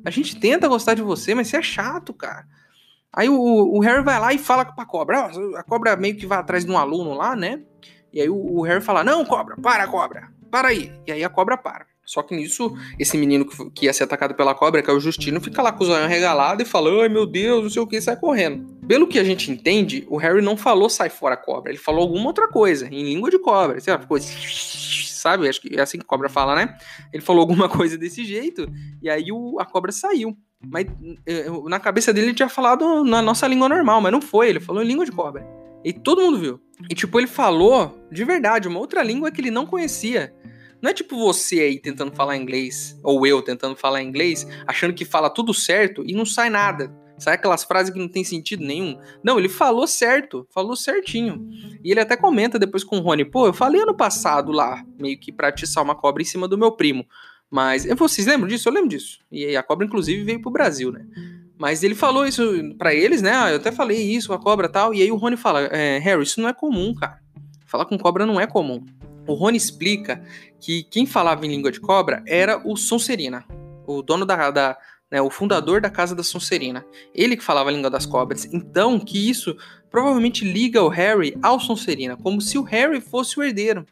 A 0.05 0.11
gente 0.11 0.39
tenta 0.39 0.69
gostar 0.69 0.95
de 0.95 1.03
você, 1.03 1.35
mas 1.35 1.49
você 1.49 1.57
é 1.57 1.63
chato, 1.63 2.15
cara. 2.15 2.47
Aí 3.13 3.29
o, 3.29 3.35
o 3.37 3.81
Harry 3.81 4.05
vai 4.05 4.21
lá 4.21 4.33
e 4.33 4.39
fala 4.39 4.65
pra 4.65 4.87
cobra. 4.87 5.31
A 5.57 5.65
cobra 5.65 5.97
meio 5.97 6.17
que 6.17 6.27
vai 6.27 6.39
atrás 6.39 6.65
de 6.65 6.71
um 6.71 6.79
aluno 6.79 7.13
lá, 7.13 7.35
né? 7.35 7.61
E 8.13 8.21
aí 8.21 8.31
o, 8.31 8.37
o 8.37 8.63
Harry 8.63 8.81
fala: 8.81 9.03
Não, 9.03 9.25
cobra, 9.25 9.57
para, 9.57 9.89
cobra, 9.89 10.29
para 10.49 10.69
aí. 10.69 10.93
E 11.05 11.11
aí 11.11 11.25
a 11.25 11.29
cobra 11.29 11.57
para. 11.57 11.87
Só 12.05 12.23
que 12.23 12.37
nisso, 12.37 12.77
esse 12.99 13.19
menino 13.19 13.47
que, 13.47 13.71
que 13.71 13.87
ia 13.87 13.93
ser 13.93 14.05
atacado 14.05 14.35
pela 14.35 14.55
cobra, 14.55 14.83
que 14.83 14.91
é 14.91 14.93
o 14.93 15.01
Justino, 15.01 15.41
fica 15.41 15.61
lá 15.61 15.73
com 15.73 15.83
o 15.83 15.87
zoião 15.87 16.09
regalado 16.09 16.63
e 16.63 16.65
fala: 16.65 17.03
Ai 17.03 17.09
meu 17.09 17.27
Deus, 17.27 17.65
não 17.65 17.71
sei 17.71 17.83
o 17.83 17.87
que, 17.87 18.01
sai 18.01 18.17
correndo. 18.17 18.65
Pelo 18.87 19.09
que 19.09 19.19
a 19.19 19.25
gente 19.25 19.51
entende, 19.51 20.07
o 20.09 20.17
Harry 20.19 20.41
não 20.41 20.57
falou 20.57 20.89
sai 20.89 21.09
fora 21.09 21.37
cobra, 21.37 21.73
ele 21.73 21.79
falou 21.79 22.03
alguma 22.03 22.29
outra 22.29 22.47
coisa, 22.47 22.87
em 22.87 23.03
língua 23.03 23.29
de 23.29 23.41
cobra. 23.41 23.81
Sei 23.81 23.93
lá, 23.93 23.99
ficou 23.99 24.19
sabe? 25.23 25.49
Acho 25.49 25.61
que 25.61 25.75
é 25.79 25.81
assim 25.81 25.99
que 25.99 26.05
a 26.05 26.07
cobra 26.07 26.29
fala, 26.29 26.55
né? 26.55 26.77
Ele 27.13 27.23
falou 27.23 27.41
alguma 27.41 27.69
coisa 27.71 27.97
desse 27.97 28.25
jeito, 28.25 28.67
e 29.01 29.09
aí 29.09 29.31
o, 29.33 29.59
a 29.61 29.65
cobra 29.65 29.93
saiu. 29.93 30.37
Mas 30.65 30.87
eh, 31.27 31.47
na 31.65 31.81
cabeça 31.81 32.13
dele 32.13 32.29
ele 32.29 32.35
tinha 32.35 32.49
falado 32.49 33.05
na 33.05 33.23
nossa 33.23 33.47
língua 33.47 33.69
normal, 33.69 34.01
mas 34.01 34.13
não 34.13 34.21
foi, 34.21 34.49
ele 34.49 34.61
falou 34.61 34.83
em 34.83 34.87
língua 34.87 35.05
de 35.05 35.13
cobra. 35.13 35.45
E 35.85 35.93
todo 35.93 36.23
mundo 36.23 36.39
viu. 36.39 36.61
E 36.89 36.95
tipo, 36.95 37.19
ele 37.19 37.27
falou 37.27 38.07
de 38.11 38.25
verdade 38.25 38.69
uma 38.69 38.79
outra 38.79 39.03
língua 39.03 39.31
que 39.31 39.41
ele 39.41 39.51
não 39.51 39.67
conhecia. 39.67 40.33
Não 40.81 40.91
é 40.91 40.95
tipo 40.95 41.17
você 41.17 41.61
aí 41.61 41.79
tentando 41.79 42.15
falar 42.15 42.37
inglês, 42.37 42.99
ou 43.05 43.25
eu 43.25 43.41
tentando 43.41 43.77
falar 43.77 44.03
inglês, 44.03 44.47
achando 44.67 44.93
que 44.93 45.05
fala 45.05 45.31
tudo 45.31 45.55
certo 45.55 46.03
e 46.05 46.13
não 46.13 46.27
sai 46.27 46.51
nada. 46.51 46.93
Sai 47.23 47.35
aquelas 47.35 47.63
frases 47.63 47.93
que 47.93 47.99
não 48.01 48.09
tem 48.09 48.25
sentido 48.25 48.65
nenhum. 48.65 48.99
Não, 49.23 49.39
ele 49.39 49.49
falou 49.49 49.87
certo, 49.87 50.45
falou 50.51 50.75
certinho. 50.75 51.49
E 51.85 51.93
ele 51.93 52.01
até 52.01 52.17
comenta 52.17 52.59
depois 52.59 52.83
com 52.83 52.99
o 52.99 53.01
Rony, 53.01 53.25
pô, 53.25 53.47
eu 53.47 53.53
falei 53.53 53.81
ano 53.81 53.95
passado 53.95 54.51
lá, 54.51 54.85
meio 54.99 55.17
que 55.17 55.31
pra 55.31 55.49
atiçar 55.49 55.85
uma 55.85 55.95
cobra 55.95 56.21
em 56.21 56.27
cima 56.27 56.49
do 56.49 56.59
meu 56.59 56.73
primo. 56.73 57.07
Mas 57.49 57.87
vocês 57.97 58.27
lembram 58.27 58.49
disso? 58.49 58.69
Eu 58.69 58.73
lembro 58.73 58.89
disso. 58.89 59.21
E 59.31 59.57
a 59.57 59.63
cobra, 59.63 59.87
inclusive, 59.87 60.25
veio 60.25 60.43
pro 60.43 60.51
Brasil, 60.51 60.91
né? 60.91 61.07
Mas 61.57 61.85
ele 61.85 61.95
falou 61.95 62.27
isso 62.27 62.43
para 62.77 62.93
eles, 62.93 63.23
né? 63.23 63.33
Ah, 63.37 63.51
eu 63.51 63.57
até 63.59 63.71
falei 63.71 64.03
isso 64.03 64.33
a 64.33 64.39
cobra 64.39 64.69
tal. 64.69 64.93
E 64.93 65.01
aí 65.01 65.13
o 65.13 65.17
Rony 65.17 65.37
fala: 65.37 65.61
é, 65.67 65.99
Harry, 65.99 66.25
isso 66.25 66.41
não 66.41 66.49
é 66.49 66.53
comum, 66.53 66.93
cara. 66.93 67.21
Falar 67.67 67.85
com 67.85 67.97
cobra 67.97 68.27
não 68.27 68.41
é 68.41 68.49
comum. 68.49 68.85
O 69.29 69.35
Rony 69.35 69.59
explica 69.59 70.21
que 70.61 70.83
quem 70.83 71.07
falava 71.07 71.47
em 71.47 71.51
língua 71.51 71.71
de 71.71 71.79
cobra 71.79 72.25
era 72.27 72.61
o 72.67 72.77
Sonserina, 72.77 73.45
o 73.87 74.03
dono 74.03 74.27
da, 74.27 74.51
da 74.51 74.79
né, 75.13 75.21
o 75.21 75.29
fundador 75.29 75.83
da 75.83 75.91
casa 75.91 76.17
da 76.17 76.23
Sonserina. 76.23 76.87
Ele 77.15 77.37
que 77.37 77.45
falava 77.45 77.69
a 77.69 77.73
língua 77.73 77.91
das 77.91 78.07
cobras. 78.07 78.47
Então, 78.47 78.99
que 78.99 79.29
isso 79.29 79.55
provavelmente 79.91 80.43
liga 80.43 80.83
o 80.83 80.89
Harry 80.89 81.37
ao 81.43 81.61
Sonserina, 81.61 82.17
como 82.17 82.41
se 82.41 82.57
o 82.57 82.63
Harry 82.63 82.99
fosse 82.99 83.39
o 83.39 83.43
herdeiro. 83.43 83.85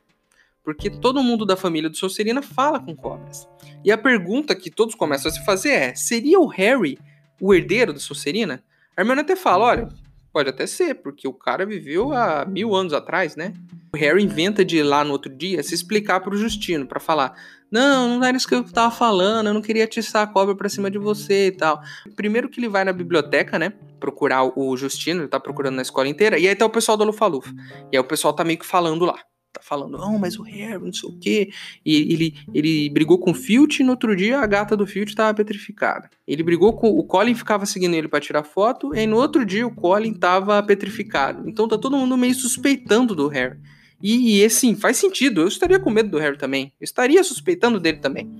Porque 0.64 0.88
todo 0.88 1.22
mundo 1.22 1.44
da 1.44 1.56
família 1.56 1.90
do 1.90 1.96
Sonserina 1.96 2.40
fala 2.40 2.80
com 2.80 2.96
cobras. 2.96 3.46
E 3.84 3.92
a 3.92 3.98
pergunta 3.98 4.54
que 4.54 4.70
todos 4.70 4.94
começam 4.94 5.30
a 5.30 5.34
se 5.34 5.44
fazer 5.44 5.70
é: 5.70 5.94
seria 5.94 6.40
o 6.40 6.46
Harry 6.46 6.98
o 7.38 7.52
herdeiro 7.52 7.92
da 7.92 7.98
Sonserina? 7.98 8.62
A 8.96 9.02
Hermione 9.02 9.20
até 9.20 9.36
fala: 9.36 9.66
olha, 9.66 9.88
pode 10.32 10.48
até 10.48 10.66
ser, 10.66 10.96
porque 10.96 11.28
o 11.28 11.34
cara 11.34 11.66
viveu 11.66 12.14
há 12.14 12.46
mil 12.46 12.74
anos 12.74 12.94
atrás, 12.94 13.36
né? 13.36 13.52
O 13.92 13.96
Harry 13.96 14.22
inventa 14.22 14.64
de 14.64 14.78
ir 14.78 14.82
lá 14.82 15.04
no 15.04 15.12
outro 15.12 15.34
dia 15.34 15.62
se 15.62 15.74
explicar 15.74 16.20
pro 16.20 16.36
Justino, 16.36 16.86
para 16.86 17.00
falar: 17.00 17.34
não, 17.70 18.18
não 18.18 18.24
era 18.24 18.36
isso 18.36 18.48
que 18.48 18.54
eu 18.54 18.64
tava 18.64 18.94
falando, 18.94 19.46
eu 19.46 19.54
não 19.54 19.62
queria 19.62 19.84
atiçar 19.84 20.22
a 20.22 20.26
cobra 20.26 20.54
pra 20.54 20.68
cima 20.68 20.90
de 20.90 20.98
você 20.98 21.46
e 21.48 21.52
tal. 21.52 21.80
Primeiro 22.16 22.48
que 22.48 22.60
ele 22.60 22.68
vai 22.68 22.84
na 22.84 22.92
biblioteca, 22.92 23.58
né? 23.58 23.72
Procurar 23.98 24.44
o 24.58 24.76
Justino, 24.76 25.22
ele 25.22 25.28
tá 25.28 25.38
procurando 25.38 25.76
na 25.76 25.82
escola 25.82 26.08
inteira, 26.08 26.38
e 26.38 26.48
aí 26.48 26.54
tá 26.56 26.66
o 26.66 26.70
pessoal 26.70 26.96
do 26.96 27.04
Lufa-Lufa. 27.04 27.52
E 27.92 27.96
aí 27.96 28.00
o 28.00 28.04
pessoal 28.04 28.32
tá 28.32 28.42
meio 28.44 28.58
que 28.58 28.66
falando 28.66 29.04
lá. 29.04 29.18
Tá 29.52 29.60
falando, 29.60 29.98
não, 29.98 30.16
mas 30.16 30.38
o 30.38 30.42
Harry, 30.42 30.78
não 30.78 30.92
sei 30.92 31.08
o 31.08 31.18
quê. 31.18 31.50
E 31.84 32.12
ele, 32.12 32.34
ele 32.54 32.88
brigou 32.90 33.18
com 33.18 33.32
o 33.32 33.34
Filch 33.34 33.82
e 33.82 33.84
no 33.84 33.90
outro 33.90 34.14
dia 34.14 34.38
a 34.38 34.46
gata 34.46 34.76
do 34.76 34.86
Filch 34.86 35.12
tava 35.12 35.34
petrificada. 35.34 36.08
Ele 36.26 36.44
brigou 36.44 36.72
com. 36.74 36.88
O 36.88 37.02
Colin 37.02 37.34
ficava 37.34 37.66
seguindo 37.66 37.94
ele 37.94 38.06
para 38.06 38.20
tirar 38.20 38.44
foto, 38.44 38.94
e 38.94 39.06
no 39.08 39.16
outro 39.16 39.44
dia 39.44 39.66
o 39.66 39.74
Colin 39.74 40.14
tava 40.14 40.62
petrificado. 40.62 41.48
Então 41.48 41.66
tá 41.66 41.76
todo 41.76 41.96
mundo 41.96 42.16
meio 42.16 42.34
suspeitando 42.34 43.12
do 43.12 43.26
Harry. 43.26 43.58
E, 44.02 44.40
e 44.40 44.44
assim, 44.44 44.74
faz 44.74 44.96
sentido. 44.96 45.42
Eu 45.42 45.48
estaria 45.48 45.78
com 45.78 45.90
medo 45.90 46.10
do 46.10 46.18
Harry 46.18 46.38
também. 46.38 46.72
Eu 46.80 46.84
estaria 46.84 47.22
suspeitando 47.22 47.78
dele 47.78 47.98
também. 47.98 48.30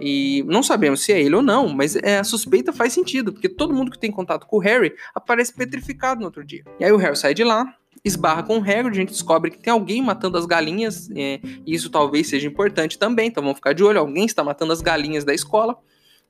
E 0.00 0.42
não 0.46 0.62
sabemos 0.62 1.02
se 1.02 1.12
é 1.12 1.20
ele 1.20 1.34
ou 1.34 1.42
não, 1.42 1.68
mas 1.68 1.94
é, 1.96 2.18
a 2.18 2.24
suspeita 2.24 2.72
faz 2.72 2.92
sentido, 2.92 3.32
porque 3.32 3.48
todo 3.48 3.74
mundo 3.74 3.90
que 3.90 3.98
tem 3.98 4.10
contato 4.10 4.46
com 4.46 4.56
o 4.56 4.60
Harry 4.60 4.94
aparece 5.14 5.54
petrificado 5.54 6.20
no 6.20 6.26
outro 6.26 6.42
dia. 6.42 6.64
E 6.78 6.84
aí 6.84 6.90
o 6.90 6.96
Harry 6.96 7.16
sai 7.16 7.34
de 7.34 7.44
lá, 7.44 7.66
esbarra 8.02 8.42
com 8.42 8.58
o 8.58 8.62
Hagrid, 8.62 8.88
a 8.88 8.94
gente 8.94 9.10
descobre 9.10 9.50
que 9.50 9.58
tem 9.58 9.70
alguém 9.70 10.02
matando 10.02 10.38
as 10.38 10.46
galinhas, 10.46 11.10
é, 11.14 11.38
e 11.66 11.74
isso 11.74 11.90
talvez 11.90 12.28
seja 12.28 12.46
importante 12.48 12.98
também, 12.98 13.28
então 13.28 13.42
vamos 13.42 13.56
ficar 13.56 13.74
de 13.74 13.84
olho, 13.84 13.98
alguém 13.98 14.24
está 14.24 14.42
matando 14.42 14.72
as 14.72 14.80
galinhas 14.80 15.22
da 15.22 15.34
escola. 15.34 15.76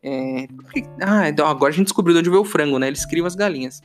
É, 0.03 0.49
porque, 0.57 0.83
ah, 1.01 1.29
então 1.29 1.47
agora 1.47 1.73
a 1.73 1.77
gente 1.77 1.87
descobriu 1.87 2.15
de 2.15 2.21
onde 2.21 2.31
veio 2.31 2.43
o 2.43 2.45
frango, 2.45 2.79
né? 2.79 2.89
Eles 2.89 3.05
criam 3.05 3.27
as 3.27 3.35
galinhas. 3.35 3.83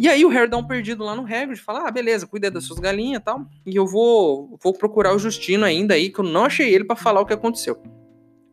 E 0.00 0.08
aí 0.08 0.24
o 0.24 0.30
Harry 0.30 0.48
dá 0.48 0.56
um 0.56 0.66
perdido 0.66 1.04
lá 1.04 1.14
no 1.14 1.26
Hagrid, 1.26 1.60
fala, 1.60 1.86
ah, 1.86 1.90
beleza, 1.90 2.26
cuida 2.26 2.50
das 2.50 2.64
suas 2.64 2.78
galinhas 2.78 3.20
e 3.20 3.22
tal, 3.22 3.46
e 3.66 3.76
eu 3.76 3.86
vou, 3.86 4.58
vou 4.62 4.72
procurar 4.72 5.14
o 5.14 5.18
Justino 5.18 5.62
ainda 5.62 5.92
aí, 5.92 6.08
que 6.08 6.20
eu 6.20 6.24
não 6.24 6.46
achei 6.46 6.74
ele 6.74 6.84
para 6.84 6.96
falar 6.96 7.20
o 7.20 7.26
que 7.26 7.34
aconteceu. 7.34 7.78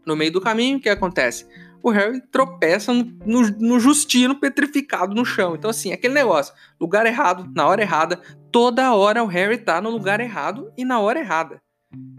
No 0.06 0.14
meio 0.14 0.30
do 0.30 0.42
caminho, 0.42 0.78
o 0.78 0.82
que 0.82 0.90
acontece? 0.90 1.48
O 1.82 1.90
Harry 1.90 2.20
tropeça 2.30 2.92
no, 2.92 3.06
no, 3.26 3.50
no, 3.60 3.80
Justino 3.80 4.36
petrificado 4.36 5.16
no 5.16 5.24
chão. 5.24 5.56
Então, 5.56 5.70
assim, 5.70 5.94
aquele 5.94 6.16
negócio, 6.16 6.54
lugar 6.78 7.06
errado, 7.06 7.50
na 7.56 7.66
hora 7.66 7.82
errada, 7.82 8.20
toda 8.52 8.94
hora 8.94 9.24
o 9.24 9.28
Harry 9.28 9.58
tá 9.58 9.80
no 9.80 9.90
lugar 9.90 10.20
errado 10.20 10.70
e 10.78 10.84
na 10.84 11.00
hora 11.00 11.20
errada. 11.20 11.62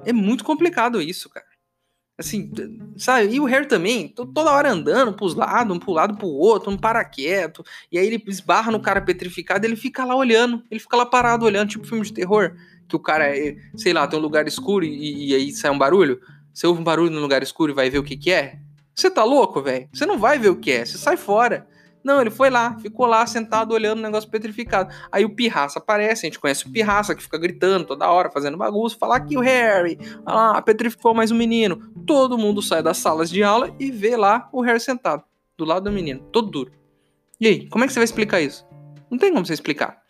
É 0.06 0.12
muito 0.12 0.42
complicado 0.42 1.02
isso, 1.02 1.28
cara. 1.28 1.44
Assim, 2.18 2.50
sabe? 2.96 3.33
E 3.33 3.38
o 3.38 3.44
Harry 3.44 3.66
também, 3.66 4.09
toda 4.09 4.50
hora 4.50 4.72
andando 4.72 5.12
pros 5.12 5.37
lados, 5.37 5.76
um 5.76 5.78
pro 5.78 5.92
lado 5.92 6.16
pro 6.16 6.26
outro, 6.26 6.68
não 6.68 6.76
para 6.76 7.04
quieto. 7.04 7.64
E 7.92 7.98
aí 7.98 8.07
ele 8.09 8.20
esbarra 8.26 8.72
no 8.72 8.81
cara 8.81 9.00
petrificado, 9.00 9.64
ele 9.64 9.76
fica 9.76 10.04
lá 10.04 10.16
olhando, 10.16 10.61
ele 10.68 10.81
fica 10.81 10.96
lá 10.96 11.07
parado 11.07 11.44
olhando, 11.44 11.68
tipo 11.70 11.87
filme 11.87 12.04
de 12.04 12.12
terror, 12.12 12.57
que 12.88 12.96
o 12.96 12.98
cara, 12.98 13.24
é, 13.37 13.57
sei 13.76 13.92
lá, 13.92 14.04
tem 14.09 14.18
um 14.18 14.22
lugar 14.22 14.48
escuro 14.48 14.85
e, 14.85 15.28
e 15.28 15.35
aí 15.35 15.52
sai 15.52 15.70
um 15.70 15.78
barulho. 15.78 16.20
Você 16.52 16.66
ouve 16.66 16.81
um 16.81 16.85
barulho 16.85 17.12
no 17.12 17.20
lugar 17.20 17.40
escuro 17.40 17.70
e 17.70 17.74
vai 17.74 17.88
ver 17.88 17.98
o 17.98 18.02
que 18.02 18.16
que 18.16 18.33
é? 18.33 18.59
Você 18.92 19.09
tá 19.09 19.22
louco, 19.22 19.62
velho? 19.62 19.88
Você 19.92 20.04
não 20.04 20.18
vai 20.18 20.40
ver 20.40 20.48
o 20.48 20.57
que 20.57 20.72
é, 20.72 20.85
você 20.85 20.98
sai 20.98 21.16
fora. 21.16 21.67
Não, 22.02 22.20
ele 22.20 22.30
foi 22.30 22.50
lá, 22.50 22.78
ficou 22.78 23.06
lá 23.06 23.26
sentado 23.26 23.72
olhando 23.72 23.98
o 23.98 24.02
negócio 24.02 24.30
petrificado. 24.30 24.94
Aí 25.11 25.24
o 25.24 25.34
Pirraça 25.34 25.78
aparece, 25.78 26.26
a 26.26 26.28
gente 26.28 26.38
conhece 26.38 26.66
o 26.66 26.70
Pirraça 26.70 27.14
que 27.14 27.22
fica 27.22 27.38
gritando 27.38 27.84
toda 27.84 28.11
hora, 28.11 28.30
fazendo 28.30 28.56
bagunça, 28.56 28.96
fala 28.98 29.16
aqui 29.16 29.37
o 29.37 29.40
Harry, 29.40 29.98
olha 30.24 30.34
lá, 30.34 30.62
petrificou 30.62 31.14
mais 31.14 31.30
um 31.30 31.37
menino. 31.37 31.92
Todo 32.06 32.38
mundo 32.38 32.62
sai 32.62 32.82
das 32.82 32.98
salas 32.98 33.28
de 33.28 33.42
aula 33.42 33.74
e 33.78 33.90
vê 33.90 34.16
lá 34.16 34.48
o 34.52 34.62
Harry 34.62 34.80
sentado, 34.80 35.22
do 35.56 35.64
lado 35.64 35.84
do 35.84 35.92
menino, 35.92 36.20
todo 36.32 36.50
duro. 36.50 36.72
E 37.40 37.46
aí, 37.46 37.68
como 37.68 37.84
é 37.84 37.87
que 37.87 37.92
você 37.92 37.98
vai 37.98 38.04
explicar 38.04 38.40
isso? 38.40 38.66
Não 39.11 39.18
tem 39.18 39.32
como 39.32 39.44
você 39.44 39.54
explicar. 39.54 40.02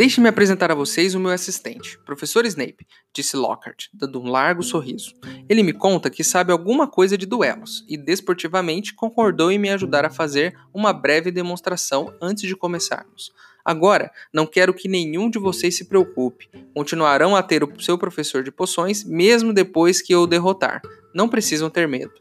Deixe-me 0.00 0.30
apresentar 0.30 0.72
a 0.72 0.74
vocês 0.74 1.14
o 1.14 1.20
meu 1.20 1.30
assistente, 1.30 1.98
professor 2.06 2.46
Snape, 2.46 2.86
disse 3.12 3.36
Lockhart, 3.36 3.88
dando 3.92 4.18
um 4.18 4.30
largo 4.30 4.62
sorriso. 4.62 5.12
Ele 5.46 5.62
me 5.62 5.74
conta 5.74 6.08
que 6.08 6.24
sabe 6.24 6.50
alguma 6.52 6.88
coisa 6.88 7.18
de 7.18 7.26
duelos 7.26 7.84
e, 7.86 7.98
desportivamente, 7.98 8.94
concordou 8.94 9.52
em 9.52 9.58
me 9.58 9.68
ajudar 9.68 10.06
a 10.06 10.10
fazer 10.10 10.58
uma 10.72 10.94
breve 10.94 11.30
demonstração 11.30 12.14
antes 12.18 12.48
de 12.48 12.56
começarmos. 12.56 13.30
Agora, 13.62 14.10
não 14.32 14.46
quero 14.46 14.72
que 14.72 14.88
nenhum 14.88 15.28
de 15.28 15.38
vocês 15.38 15.76
se 15.76 15.84
preocupe. 15.84 16.48
Continuarão 16.74 17.36
a 17.36 17.42
ter 17.42 17.62
o 17.62 17.78
seu 17.78 17.98
professor 17.98 18.42
de 18.42 18.50
poções 18.50 19.04
mesmo 19.04 19.52
depois 19.52 20.00
que 20.00 20.14
eu 20.14 20.22
o 20.22 20.26
derrotar. 20.26 20.80
Não 21.14 21.28
precisam 21.28 21.68
ter 21.68 21.86
medo. 21.86 22.14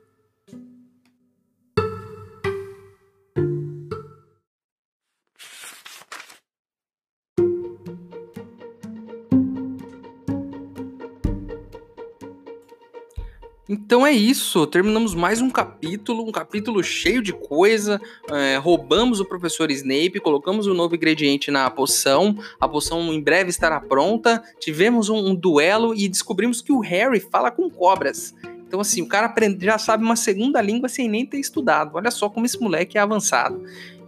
Então 13.89 14.05
é 14.05 14.11
isso, 14.11 14.67
terminamos 14.67 15.15
mais 15.15 15.41
um 15.41 15.49
capítulo, 15.49 16.23
um 16.23 16.31
capítulo 16.31 16.83
cheio 16.83 17.23
de 17.23 17.33
coisa. 17.33 17.99
É, 18.29 18.55
roubamos 18.57 19.19
o 19.19 19.25
professor 19.25 19.71
Snape, 19.71 20.19
colocamos 20.19 20.67
um 20.67 20.75
novo 20.75 20.95
ingrediente 20.95 21.49
na 21.49 21.67
poção. 21.71 22.37
A 22.59 22.67
poção 22.67 23.11
em 23.11 23.19
breve 23.19 23.49
estará 23.49 23.81
pronta. 23.81 24.43
Tivemos 24.59 25.09
um, 25.09 25.29
um 25.29 25.33
duelo 25.33 25.95
e 25.95 26.07
descobrimos 26.07 26.61
que 26.61 26.71
o 26.71 26.81
Harry 26.81 27.19
fala 27.19 27.49
com 27.49 27.67
cobras. 27.67 28.35
Então, 28.67 28.79
assim, 28.79 29.01
o 29.01 29.07
cara 29.07 29.25
aprende, 29.25 29.65
já 29.65 29.79
sabe 29.79 30.03
uma 30.03 30.15
segunda 30.15 30.61
língua 30.61 30.87
sem 30.87 31.09
nem 31.09 31.25
ter 31.25 31.39
estudado. 31.39 31.95
Olha 31.95 32.11
só 32.11 32.29
como 32.29 32.45
esse 32.45 32.61
moleque 32.61 32.95
é 32.95 33.01
avançado. 33.01 33.59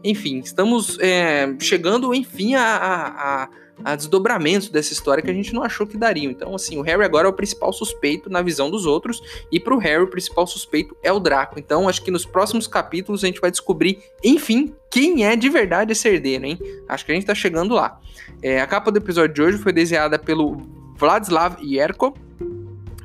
Enfim, 0.03 0.41
estamos 0.45 0.99
é, 0.99 1.55
chegando, 1.59 2.13
enfim, 2.13 2.53
a, 2.53 2.61
a, 2.61 3.43
a 3.43 3.49
a 3.83 3.95
desdobramentos 3.95 4.69
dessa 4.69 4.93
história 4.93 5.23
que 5.23 5.29
a 5.29 5.33
gente 5.33 5.53
não 5.53 5.63
achou 5.63 5.85
que 5.85 5.97
dariam. 5.97 6.31
Então, 6.31 6.53
assim, 6.55 6.77
o 6.77 6.81
Harry 6.81 7.03
agora 7.03 7.27
é 7.27 7.29
o 7.29 7.33
principal 7.33 7.71
suspeito 7.73 8.29
na 8.29 8.41
visão 8.41 8.69
dos 8.69 8.85
outros, 8.85 9.21
e 9.51 9.59
pro 9.59 9.77
Harry 9.77 10.03
o 10.03 10.07
principal 10.07 10.45
suspeito 10.47 10.95
é 11.03 11.11
o 11.11 11.19
Draco. 11.19 11.59
Então, 11.59 11.87
acho 11.87 12.03
que 12.03 12.11
nos 12.11 12.25
próximos 12.25 12.67
capítulos 12.67 13.23
a 13.23 13.27
gente 13.27 13.41
vai 13.41 13.51
descobrir, 13.51 13.99
enfim, 14.23 14.73
quem 14.89 15.25
é 15.25 15.35
de 15.35 15.49
verdade 15.49 15.91
esse 15.91 16.07
herdeiro, 16.07 16.45
hein? 16.45 16.59
Acho 16.87 17.05
que 17.05 17.11
a 17.11 17.15
gente 17.15 17.25
tá 17.25 17.35
chegando 17.35 17.73
lá. 17.73 17.99
É, 18.41 18.59
a 18.59 18.67
capa 18.67 18.91
do 18.91 18.97
episódio 18.97 19.33
de 19.33 19.41
hoje 19.41 19.57
foi 19.57 19.71
desenhada 19.71 20.19
pelo 20.19 20.57
Vladislav 20.97 21.57
Yerko. 21.63 22.13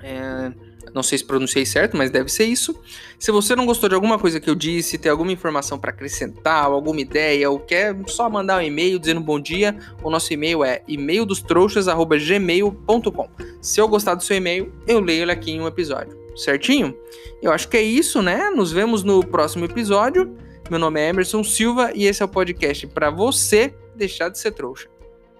É, 0.02 0.52
não 0.96 1.02
sei 1.02 1.18
se 1.18 1.24
pronunciei 1.24 1.66
certo, 1.66 1.94
mas 1.94 2.10
deve 2.10 2.32
ser 2.32 2.46
isso. 2.46 2.74
Se 3.18 3.30
você 3.30 3.54
não 3.54 3.66
gostou 3.66 3.86
de 3.86 3.94
alguma 3.94 4.18
coisa 4.18 4.40
que 4.40 4.48
eu 4.48 4.54
disse, 4.54 4.96
tem 4.96 5.12
alguma 5.12 5.30
informação 5.30 5.78
para 5.78 5.90
acrescentar, 5.90 6.64
alguma 6.64 7.02
ideia, 7.02 7.50
ou 7.50 7.60
quer 7.60 7.94
só 8.06 8.30
mandar 8.30 8.60
um 8.60 8.62
e-mail 8.62 8.98
dizendo 8.98 9.20
bom 9.20 9.38
dia, 9.38 9.76
o 10.02 10.08
nosso 10.08 10.32
e-mail 10.32 10.64
é 10.64 10.80
e-maildostrouxas@gmail.com. 10.88 13.28
Se 13.60 13.78
eu 13.78 13.86
gostar 13.86 14.14
do 14.14 14.24
seu 14.24 14.38
e-mail, 14.38 14.72
eu 14.88 15.00
leio 15.00 15.24
ele 15.24 15.32
aqui 15.32 15.52
em 15.52 15.60
um 15.60 15.66
episódio. 15.66 16.16
Certinho? 16.34 16.96
Eu 17.42 17.52
acho 17.52 17.68
que 17.68 17.76
é 17.76 17.82
isso, 17.82 18.22
né? 18.22 18.48
Nos 18.48 18.72
vemos 18.72 19.04
no 19.04 19.22
próximo 19.22 19.66
episódio. 19.66 20.34
Meu 20.70 20.78
nome 20.78 20.98
é 20.98 21.10
Emerson 21.10 21.44
Silva 21.44 21.92
e 21.94 22.06
esse 22.06 22.22
é 22.22 22.24
o 22.24 22.28
podcast 22.28 22.86
para 22.86 23.10
você 23.10 23.74
deixar 23.94 24.30
de 24.30 24.38
ser 24.38 24.52
trouxa. 24.52 24.88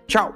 Tchau. 0.07 0.35